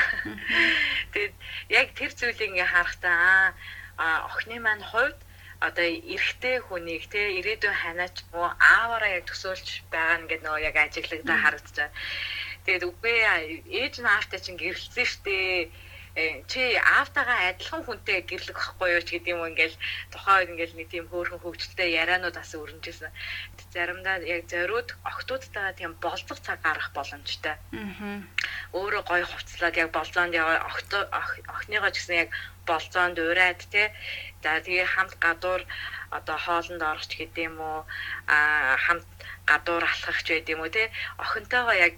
Тэгээд 1.12 1.34
яг 1.80 1.86
тэр 1.98 2.12
зүйлийг 2.14 2.50
ингээ 2.54 2.72
харахтаа 2.72 3.54
аа 3.98 4.16
охины 4.30 4.62
маань 4.62 4.84
хувьд 4.90 5.18
одоо 5.66 5.86
эрэгтэй 6.14 6.62
хүнийг 6.62 7.10
те 7.10 7.34
ирээдүйн 7.38 7.76
ханаач 7.82 8.16
муу 8.30 8.46
ааваараа 8.62 9.10
яг 9.18 9.24
төсөөлж 9.26 9.68
байгаа 9.90 10.18
нь 10.22 10.28
гэдэг 10.30 10.46
нөгөө 10.46 10.66
яг 10.70 10.76
ажиглагдаа 10.78 11.38
харагдаж 11.42 11.76
байна. 11.82 11.98
Тэгээд 12.68 12.84
үгүй 12.84 13.16
ээж 13.80 13.94
нь 14.04 14.10
аавтай 14.12 14.40
чинь 14.44 14.60
гэрэлсэн 14.60 15.06
штэ 15.08 15.72
чи 16.50 16.62
аавтайгаа 16.74 17.38
адилхан 17.54 17.82
хүнтэй 17.86 18.26
гэрлэх 18.26 18.58
байхгүй 18.58 18.88
юу 18.96 19.02
ч 19.06 19.08
гэдэг 19.14 19.32
юм 19.34 19.46
ингээл 19.46 19.76
тухайн 20.10 20.38
үед 20.38 20.50
ингээл 20.52 20.78
нэг 20.78 20.88
тийм 20.90 21.06
хөөрхөн 21.08 21.42
хөвгчлээ 21.42 21.88
ярианууд 22.02 22.34
бас 22.34 22.50
өрнөжсэн. 22.58 23.12
Заримдаа 23.70 24.16
яг 24.26 24.42
зориуд 24.50 24.88
охтуудтайгаа 25.10 25.78
тийм 25.78 25.92
болцох 26.02 26.40
цаг 26.42 26.58
гаргах 26.66 26.90
боломжтой. 26.96 27.54
Аа. 27.54 28.18
Өөрөө 28.74 29.02
гоё 29.06 29.26
хувцлаад 29.30 29.76
яг 29.78 29.88
болзоонд 29.94 30.34
яваа 30.34 30.58
охтоо 30.66 31.02
охиныгоо 31.54 31.90
ч 31.94 31.96
гэсэн 32.02 32.16
яг 32.26 32.30
болзоонд 32.66 33.16
ураад 33.22 33.60
те. 33.70 33.94
За 34.42 34.58
тэгээ 34.58 34.86
хамт 34.94 35.14
гадуур 35.22 35.62
одоо 36.10 36.36
хоолнд 36.36 36.82
орохч 36.82 37.10
гэдэг 37.14 37.46
юм 37.48 37.56
уу 37.60 37.80
а 38.26 38.76
хамт 38.84 39.06
гадуур 39.46 39.84
алхах 39.84 40.20
ч 40.26 40.28
байд 40.34 40.48
юм 40.52 40.60
уу 40.62 40.70
те 40.72 40.90
охинтойгоо 41.22 41.76
яг 41.86 41.94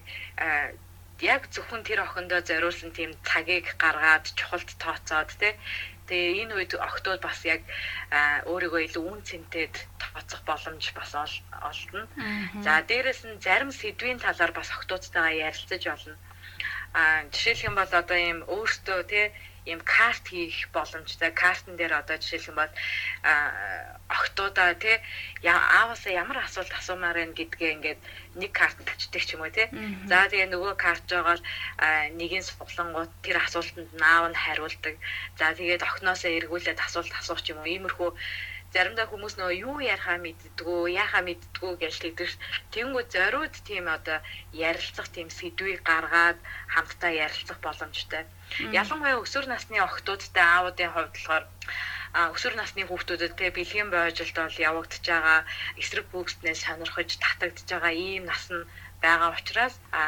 яг 1.23 1.43
зөвхөн 1.55 1.83
тэр 1.85 2.01
охиндоо 2.07 2.41
зориулсан 2.41 2.91
тийм 2.97 3.11
цагийг 3.29 3.67
гаргаад 3.83 4.25
чухалд 4.39 4.71
тооцоод 4.83 5.31
те 5.41 5.57
Тэгээ 6.11 6.43
энэ 6.43 6.55
үед 6.59 6.73
октод 6.75 7.23
бас 7.23 7.39
яг 7.47 7.63
өөрийгөө 8.51 8.83
илүү 8.91 9.05
үн 9.15 9.23
цэнтэд 9.23 9.75
тооцох 10.03 10.43
боломж 10.43 10.85
бас 10.99 11.15
олно. 11.15 12.03
За 12.67 12.83
дээрэс 12.83 13.23
нь 13.31 13.39
зарим 13.39 13.71
сэдвийн 13.71 14.19
талаар 14.19 14.51
бас 14.51 14.75
октодтойгоо 14.75 15.39
ярилцаж 15.47 15.83
болно. 15.87 16.19
А 16.99 17.23
жишээлх 17.31 17.63
юм 17.71 17.75
бол 17.79 17.93
одоо 17.95 18.19
ийм 18.19 18.43
өөртөө 18.43 19.01
тий 19.07 19.27
ийм 19.71 19.81
карт 19.87 20.25
хийх 20.27 20.67
боломжтой. 20.75 21.31
Картн 21.31 21.79
дээр 21.79 22.03
одоо 22.03 22.19
жишээлх 22.19 22.51
юм 22.51 22.59
бол 22.59 22.73
охтуудаа 24.11 24.75
тий 24.75 24.99
ааваасаа 25.47 26.13
ямар 26.23 26.39
асуулт 26.43 26.75
асуумаар 26.75 27.23
байна 27.23 27.39
гэдгээ 27.39 27.71
ингээд 27.79 28.01
нэг 28.39 28.53
карт 28.55 28.77
тавьчихдаг 28.87 29.23
ч 29.27 29.35
юм 29.35 29.43
уу 29.43 29.51
тий. 29.51 29.67
За 30.11 30.29
тэгээ 30.31 30.53
нөгөө 30.55 30.75
карт 30.79 31.05
жагаар 31.11 31.41
нэгийн 32.21 32.45
суглангууд 32.47 33.11
тэр 33.25 33.43
асуултанд 33.43 33.91
наав 34.03 34.31
нь 34.31 34.39
хариулдаг. 34.39 34.95
За 35.39 35.51
тэгээд 35.59 35.83
охиноосоо 35.83 36.31
эргүүлээд 36.39 36.79
асуулт 36.87 37.13
асуух 37.19 37.41
ч 37.43 37.51
юм 37.53 37.59
уу. 37.61 37.71
Иймэрхүү 37.71 38.11
заримдаа 38.75 39.07
хүмүүс 39.11 39.35
нөгөө 39.35 39.57
юу 39.67 39.77
ярихаа 39.83 40.19
мэддгүү, 40.23 40.95
яахаа 40.95 41.23
мэддгүү 41.27 41.73
гэж 41.83 41.95
хэлдэг. 41.99 42.31
Тэнгүү 42.71 43.03
зориуд 43.11 43.55
тийм 43.67 43.91
одоо 43.91 44.19
ярилцах 44.55 45.11
тийм 45.11 45.27
сэдвийг 45.27 45.83
гаргаад 45.83 46.39
хамтдаа 46.75 47.11
ярилцах 47.11 47.59
боломжтой. 47.67 48.23
Ялангуяа 48.71 49.19
өсвөр 49.19 49.47
насны 49.51 49.83
охтуудтай 49.83 50.47
аавуудын 50.47 50.95
хувьд 50.95 51.15
болохоор 51.15 51.45
өсвөр 52.11 52.55
насны 52.59 52.83
хүүхдүүдэд 52.87 53.33
те 53.39 53.47
бэлгийн 53.55 53.89
бойжилт 53.95 54.35
бол 54.35 54.57
явагдаж 54.69 55.05
байгаа 55.07 55.41
эсрэг 55.81 56.07
бүгснээс 56.11 56.61
сонирхож 56.67 57.11
татагдж 57.23 57.69
байгаа 57.71 57.95
ийм 57.95 58.25
нас 58.27 58.45
нь 58.51 58.67
байгаа 59.03 59.31
учраас 59.39 59.75
а 60.01 60.03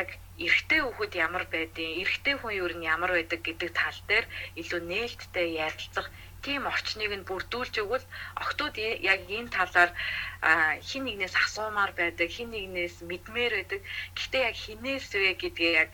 яг 0.00 0.08
эрэгтэй 0.46 0.80
хүүхэд 0.82 1.12
ямар 1.26 1.44
байдیں۔ 1.54 1.96
Эрэгтэй 2.02 2.34
хүн 2.38 2.52
юу 2.58 2.68
нь 2.74 2.86
ямар 2.94 3.12
байдаг 3.14 3.40
гэдэг 3.46 3.70
тал 3.70 3.98
дээр 4.10 4.26
илүү 4.60 4.80
нээлттэй 4.90 5.48
ярилцах 5.66 6.08
тийм 6.44 6.62
орчныг 6.72 7.12
нь 7.14 7.28
бүрдүүлж 7.28 7.74
өгвөл 7.82 8.06
охтууд 8.42 8.74
яг 9.12 9.20
энэ 9.38 9.54
талаар 9.56 9.90
хин 10.88 11.02
нэгнээс 11.06 11.34
асуумаар 11.44 11.92
байдаг, 11.94 12.28
хин 12.36 12.50
нэгнээс 12.50 12.96
мэдмээр 13.10 13.52
байдаг. 13.56 13.80
Гэхдээ 14.16 14.42
яг 14.50 14.56
хинээс 14.64 15.06
вэ 15.14 15.30
гэдгээ 15.40 15.72
яг 15.82 15.92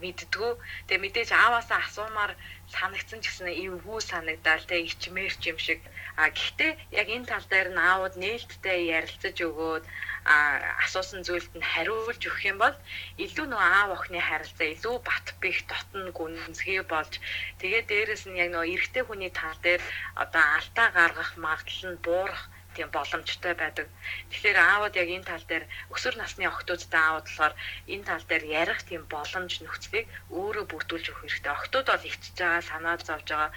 мэддгүү. 0.00 0.52
Тэгээ 0.86 1.02
мэдээж 1.02 1.30
ааваасаа 1.34 1.80
асуумаар 1.82 2.32
санагдсан 2.74 3.20
ч 3.22 3.26
гэсэн 3.28 3.48
эвгүй 3.64 4.00
санагдаал 4.10 4.64
те 4.70 4.76
ичмээр 4.86 5.34
ч 5.40 5.44
юм 5.52 5.58
шиг. 5.66 5.80
А 6.20 6.30
гэхдээ 6.36 6.72
яг 7.00 7.08
энэ 7.16 7.28
тал 7.30 7.46
дээр 7.50 7.68
нь 7.74 7.82
аауд 7.90 8.14
нээлттэй 8.22 8.80
ярилцаж 8.98 9.36
өгөөд 9.48 9.84
а 10.32 10.36
асуусан 10.84 11.20
зүйлд 11.26 11.52
нь 11.58 11.68
хариулж 11.72 12.22
өгөх 12.28 12.42
юм 12.50 12.58
бол 12.60 12.76
илүү 13.24 13.46
нөө 13.48 13.62
аав 13.78 13.90
охины 13.96 14.20
харилцаа 14.20 14.68
илүү 14.74 14.96
бат 15.08 15.26
бих 15.42 15.58
дотн 15.70 16.04
гүнзгий 16.16 16.82
болж 16.92 17.12
тэгээ 17.60 17.82
дээрэс 17.90 18.24
нь 18.28 18.40
яг 18.42 18.50
нөө 18.52 18.64
эрэгтэй 18.74 19.04
хүний 19.06 19.32
тал 19.40 19.58
дээр 19.64 19.82
одоо 20.22 20.44
алдаа 20.58 20.88
гаргах 20.98 21.30
магадлал 21.44 21.88
нь 21.92 22.02
буурах 22.04 22.42
тийм 22.76 22.88
боломжтой 22.94 23.54
байдаг. 23.58 23.86
Тэгэхээр 24.30 24.58
аавд 24.58 24.94
яг 25.02 25.08
энэ 25.10 25.28
тал 25.30 25.44
дээр 25.50 25.64
өсвөр 25.94 26.16
насны 26.18 26.44
охтуудтай 26.46 27.02
аавд 27.02 27.26
болохоор 27.26 27.54
энэ 27.92 28.06
тал 28.08 28.24
дээр 28.30 28.44
ярих 28.62 28.80
тийм 28.86 29.02
боломж 29.14 29.52
нөхцөлийг 29.60 30.06
өөрөө 30.30 30.64
бүрдүүлж 30.70 31.06
өгөх 31.10 31.22
хэрэгтэй. 31.22 31.52
Охтууд 31.54 31.86
бол 31.90 32.08
ичж 32.10 32.24
байгаа, 32.38 32.62
санаа 32.70 32.96
зовж 32.98 33.26
байгаа. 33.30 33.50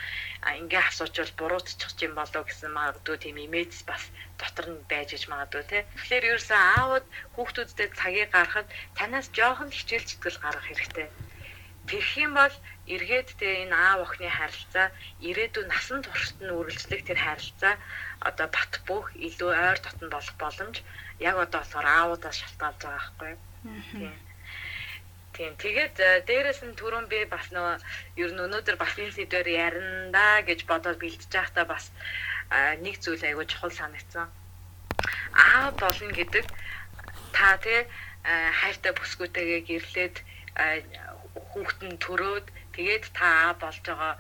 Ингээ 0.62 0.84
асуучвал 0.90 1.34
буруутчих 1.40 1.92
юм 2.06 2.14
болов 2.18 2.44
гэсэн 2.46 2.72
магадгүй 2.74 3.18
тийм 3.22 3.38
имиж 3.46 3.74
бас 3.90 4.04
дотор 4.40 4.68
нь 4.74 4.86
байж 4.92 5.10
иж 5.18 5.24
магадгүй 5.32 5.64
тий. 5.70 5.82
Тэгэхээр 5.96 6.30
ерөөсөө 6.30 6.60
аавд 6.78 7.06
хүүхдүүдтэй 7.36 7.88
цагийг 8.00 8.30
гаргахад 8.34 8.68
танаас 8.98 9.28
жоохон 9.38 9.70
хичээл 9.74 10.08
зүтгэл 10.10 10.44
гаргах 10.44 10.68
хэрэгтэй. 10.68 11.08
Тэрх 11.90 12.12
юм 12.26 12.32
бол 12.40 12.56
эргээд 12.88 13.30
тэ 13.40 13.48
энэ 13.64 13.76
аав 13.76 14.00
охины 14.08 14.32
харилцаа 14.32 14.88
ирээдүйн 15.28 15.68
насан 15.72 16.00
туршид 16.04 16.40
нь 16.44 16.56
үргэлжлэх 16.60 17.02
тэр 17.06 17.20
харилцаа 17.24 17.76
одоо 18.30 18.48
бат 18.48 18.74
бөх 18.88 19.06
илүү 19.28 19.52
ойр 19.52 19.80
дотн 19.84 20.08
болох 20.10 20.36
боломж 20.44 20.78
яг 21.20 21.36
одоо 21.46 21.60
болохоор 21.62 21.88
аавудаас 21.88 22.38
шалтгаалж 22.40 22.80
байгаа 22.82 23.00
байхгүй 23.00 23.30
юу. 23.34 23.42
Тийм. 25.34 25.58
Тэгээд 25.58 25.98
э, 25.98 26.22
дээрэс 26.30 26.62
нь 26.62 26.78
түрүүн 26.78 27.10
би 27.10 27.26
бас 27.26 27.50
нөгөө 27.50 27.76
ер 28.22 28.32
нь 28.38 28.44
өнөөдөр 28.46 28.78
бас 28.78 28.94
энэ 29.02 29.18
сэдвээр 29.18 29.50
ярина 29.66 30.46
гэж 30.46 30.70
бодоод 30.70 31.02
бэлдэж 31.02 31.32
байхдаа 31.34 31.66
бас 31.66 31.90
э, 32.54 32.78
нэг 32.86 33.02
зүйл 33.02 33.24
айгүй 33.26 33.46
чухал 33.50 33.74
санагдсан. 33.74 34.30
Аа 35.34 35.74
болно 35.74 36.14
гэдэг 36.14 36.46
та 37.34 37.58
тий 37.66 37.82
э, 37.82 37.86
хайртай 38.62 38.94
бүсгүйтэйгээ 38.94 39.62
гэрлээд 39.66 40.16
хүүхдэн 41.50 41.98
төрөөд 41.98 42.46
тэгээд 42.78 43.06
та 43.18 43.26
аа 43.50 43.54
болж 43.58 43.82
байгаа 43.82 44.14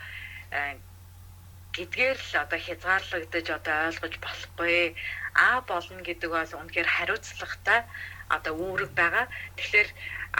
гэдгээр 1.75 2.17
л 2.21 2.33
одоо 2.45 2.59
хязгаарлагдаж 2.61 3.47
одоо 3.57 3.75
ойлгож 3.89 4.15
болохгүй. 4.21 4.95
А 5.33 5.61
болно 5.65 6.01
гэдэг 6.05 6.29
бол 6.29 6.53
үнэхээр 6.61 6.89
хариуцлагатай 6.95 7.79
одоо 8.35 8.53
үүрэг 8.53 8.91
байгаа. 8.93 9.25
Тэгэхээр 9.57 9.89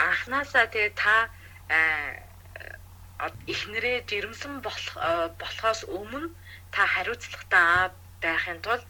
анханасаа 0.06 0.66
тэгээ 0.70 0.92
та 0.94 1.16
эхнэрээ 3.52 3.96
жирэмсэн 4.10 4.54
болох 4.66 4.94
болохоос 5.40 5.80
өмнө 5.98 6.28
та 6.74 6.82
хариуцлагатай 6.94 7.94
байхын 8.24 8.58
тулд 8.64 8.84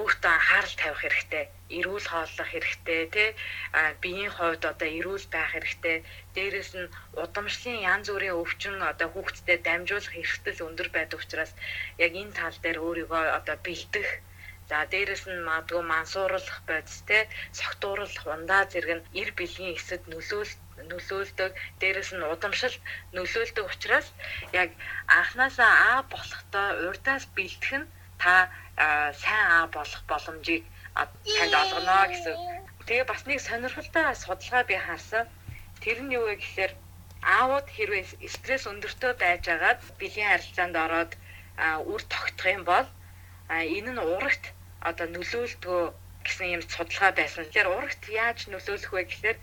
өөртөө 0.00 0.32
анхаарал 0.34 0.74
тавих 0.80 1.00
хэрэгтэй. 1.02 1.44
Эрүүл 1.78 2.06
хооллох 2.10 2.48
хэрэгтэй 2.50 3.00
тий. 3.14 3.30
Биеийн 4.02 4.32
хувьд 4.36 4.62
одоо 4.72 4.88
эрүүл 4.98 5.26
байх 5.34 5.50
хэрэгтэй. 5.52 5.96
Дээрээс 6.34 6.70
нь 6.78 6.92
удамшлын 7.22 7.78
янз 7.92 8.06
бүрийн 8.10 8.38
өвчин 8.42 8.76
одоо 8.90 9.08
хүүхдэд 9.10 9.60
дамжуулах 9.66 10.14
эрсдэл 10.22 10.64
өндөр 10.66 10.88
байдаг 10.96 11.18
учраас 11.22 11.52
яг 12.04 12.12
энэ 12.22 12.36
тал 12.38 12.56
дээр 12.62 12.78
өөрийгөө 12.86 13.24
одоо 13.38 13.56
бэлдэх 13.66 14.08
За 14.70 14.86
дээрэс 14.92 15.24
нь 15.26 15.44
магадгүй 15.48 15.82
мансууруулах 15.92 16.58
бодис 16.68 16.98
те 17.08 17.18
согтууруулах 17.58 18.24
ундаа 18.34 18.62
зэрэг 18.70 18.90
нь 18.96 19.06
эр 19.20 19.30
бэлгийн 19.38 19.74
эсэд 19.78 20.02
нөлөөл 20.12 20.52
нөлөөлдөг 20.90 21.52
дээрэс 21.80 22.10
нь 22.14 22.28
удамшил 22.32 22.76
нөлөөлдөг 23.16 23.66
учраас 23.72 24.06
яг 24.62 24.70
анханасаа 25.18 25.72
аа 25.88 26.00
болохтой 26.12 26.68
урдаас 26.88 27.24
бэлдэх 27.36 27.72
нь 27.80 27.90
та 28.22 28.34
сайн 29.22 29.44
аа 29.56 29.66
болох 29.76 30.02
боломжийг 30.10 30.64
танд 31.36 31.54
олгоно 31.62 31.96
гэсэн. 32.12 32.36
Тэгээ 32.86 33.06
бас 33.08 33.22
нэг 33.26 33.38
сонирхолтой 33.40 34.06
судалгаа 34.16 34.62
би 34.68 34.76
харсан. 34.76 35.24
Тэр 35.82 35.98
нь 36.04 36.14
юу 36.18 36.24
вэ 36.28 36.34
гэхээр 36.40 36.72
аауд 37.22 37.66
хэрвээ 37.76 38.04
стресс 38.34 38.64
өндөртөө 38.72 39.12
байжгаад 39.22 39.80
бэлгийн 40.00 40.30
харилцаанд 40.30 40.76
ороод 40.84 41.12
үр 41.92 42.02
тогтох 42.12 42.48
юм 42.56 42.64
бол 42.64 42.86
энэ 43.48 43.90
нь 43.94 44.04
урагт 44.14 44.44
одоо 44.88 45.06
нөлөөлдгөө 45.14 45.82
гэсэн 46.24 46.48
юм 46.56 46.62
судалгаа 46.64 47.12
байсан. 47.16 47.44
Тэгэхээр 47.44 47.68
урагт 47.76 48.02
яаж 48.08 48.38
нөлөөлөх 48.52 48.92
вэ 48.92 49.02
гэхээр 49.08 49.38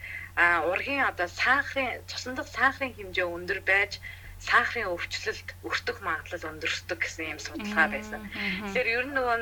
ургийн 0.71 1.03
одоо 1.09 1.27
сахарын 1.41 2.01
цусан 2.09 2.33
дахь 2.35 2.51
сахарын 2.57 2.93
хэмжээ 2.93 3.27
өндөр 3.35 3.59
байж 3.71 3.91
сахарын 4.39 4.93
өвчлөлт 4.93 5.49
өртөх 5.65 5.97
магадлал 6.05 6.49
өндөрсдөг 6.53 6.99
гэсэн 7.01 7.33
юм 7.33 7.39
судалгаа 7.41 7.87
байсан. 7.89 8.21
Тэгэхээр 8.69 8.87
ер 8.97 9.05
нь 9.09 9.15
нөгөө 9.17 9.37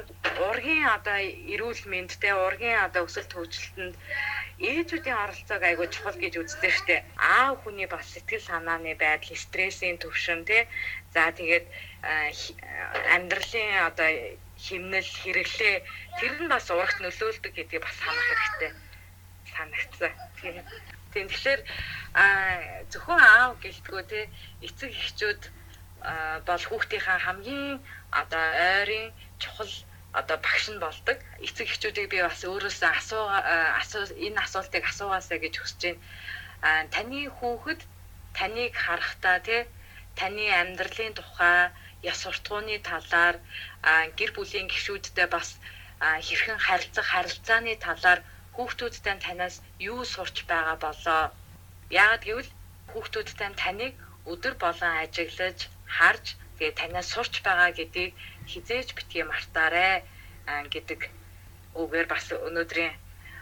ургийн 0.48 0.88
одоо 0.88 1.18
эрүүл 1.20 1.84
мэндтэй 1.92 2.32
ургийн 2.32 2.80
одоо 2.88 3.04
өсөлт 3.04 3.32
хөгжилтөнд 3.36 3.96
ээжүүдийн 4.56 5.20
оролцоог 5.20 5.64
айгүй 5.68 5.88
чухал 5.92 6.16
гэж 6.16 6.34
үздэг 6.40 6.72
штеп. 6.72 7.04
Аав 7.20 7.60
хүний 7.68 7.88
бас 7.92 8.08
сэтгэл 8.08 8.48
санааны 8.48 8.96
байдал, 8.96 9.36
стрессийн 9.36 10.00
төвшин 10.00 10.48
тий. 10.48 10.64
За 11.12 11.28
тэгээд 11.36 11.68
амьдралын 13.12 13.92
одоо 13.92 14.10
химнэл 14.56 15.10
хэрэглээ 15.22 15.76
тэр 16.20 16.34
нь 16.40 16.48
бас 16.48 16.72
урагт 16.72 17.04
нөлөөлдөг 17.04 17.52
гэдгийг 17.52 17.84
бас 17.84 17.96
санах 18.00 18.28
хэрэгтэй 18.32 18.72
санагцсан. 19.52 20.14
Тийм. 21.16 21.32
Тэгэхээр 21.32 21.62
зөвхөн 22.92 23.20
аав 23.24 23.56
гэлтгөө 23.64 24.04
те 24.12 24.28
эцэг 24.68 24.92
эхчүүд 24.92 25.42
бол 26.48 26.64
хүүхдийнхаа 26.68 27.20
хамгийн 27.24 27.80
одоо 28.12 28.46
ойрын 28.76 29.16
чухал 29.40 29.72
одоо 30.20 30.38
багш 30.44 30.66
нь 30.76 30.84
болдог. 30.84 31.18
Эцэг 31.40 31.72
эхчүүдийг 31.72 32.12
би 32.12 32.20
бас 32.20 32.44
өөрөөсөө 32.44 32.92
асуу 33.00 33.24
асуу 33.82 34.04
энэ 34.28 34.44
асуултыг 34.44 34.84
асуугаасаа 34.92 35.40
гэж 35.40 35.56
хүсэж 35.56 35.82
байна. 35.88 36.92
Таны 36.92 37.20
хүүхэд 37.38 37.82
таныг 38.36 38.74
харахтаа 38.76 39.40
тий 39.48 39.62
таны 40.20 40.46
амьдралын 40.62 41.16
тухай 41.16 41.72
яс 42.12 42.20
суртахууны 42.24 42.76
талаар 42.90 43.40
гэр 44.20 44.32
бүлийн 44.36 44.68
гишүүдтэй 44.68 45.28
бас 45.32 45.50
хэрхэн 46.28 46.60
харилцах 46.60 47.08
харилцааны 47.08 47.74
талаар 47.80 48.20
хүүхдүүдтэй 48.56 49.16
танаас 49.20 49.62
юу 49.80 50.02
сурч 50.06 50.48
байгаа 50.52 50.78
болоо. 50.80 51.24
Яагад 51.92 52.24
гэвэл 52.26 52.52
хүүхдүүдтэй 52.92 53.52
таныг 53.60 53.94
өдөр 54.32 54.56
болон 54.64 54.94
ажиглаж, 55.04 55.60
харж, 55.86 56.26
тэгээ 56.58 56.80
танаас 56.80 57.08
сурч 57.14 57.44
байгаа 57.44 57.72
гэдгийг 57.76 58.16
хизээж 58.48 58.96
битгий 58.98 59.24
мартаарай 59.28 60.04
гэдэг 60.74 61.00
үгээр 61.76 62.08
бас 62.08 62.26
өнөөдрийн 62.32 62.96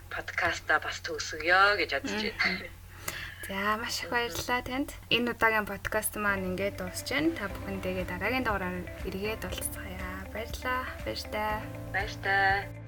подкаста 0.10 0.80
бас 0.80 0.98
төгсгöö 1.06 1.78
гэж 1.80 1.90
бодож 1.94 2.22
байна. 2.42 2.70
За 3.48 3.78
маш 3.78 4.00
их 4.02 4.10
баярлалаа 4.10 4.62
танд. 4.64 4.90
Энэ 5.12 5.32
удаагийн 5.36 5.68
подкаст 5.68 6.16
маань 6.16 6.48
ингээд 6.50 6.80
дуусч 6.80 7.08
байна. 7.12 7.36
Та 7.36 7.52
бүхэндээ 7.52 8.08
дараагийн 8.08 8.46
дугаараар 8.48 8.88
эргээд 9.04 9.44
уулзцаая. 9.44 10.32
Баярлалаа. 10.32 10.82
Баяртай. 11.04 11.60
Баяртай. 11.92 12.83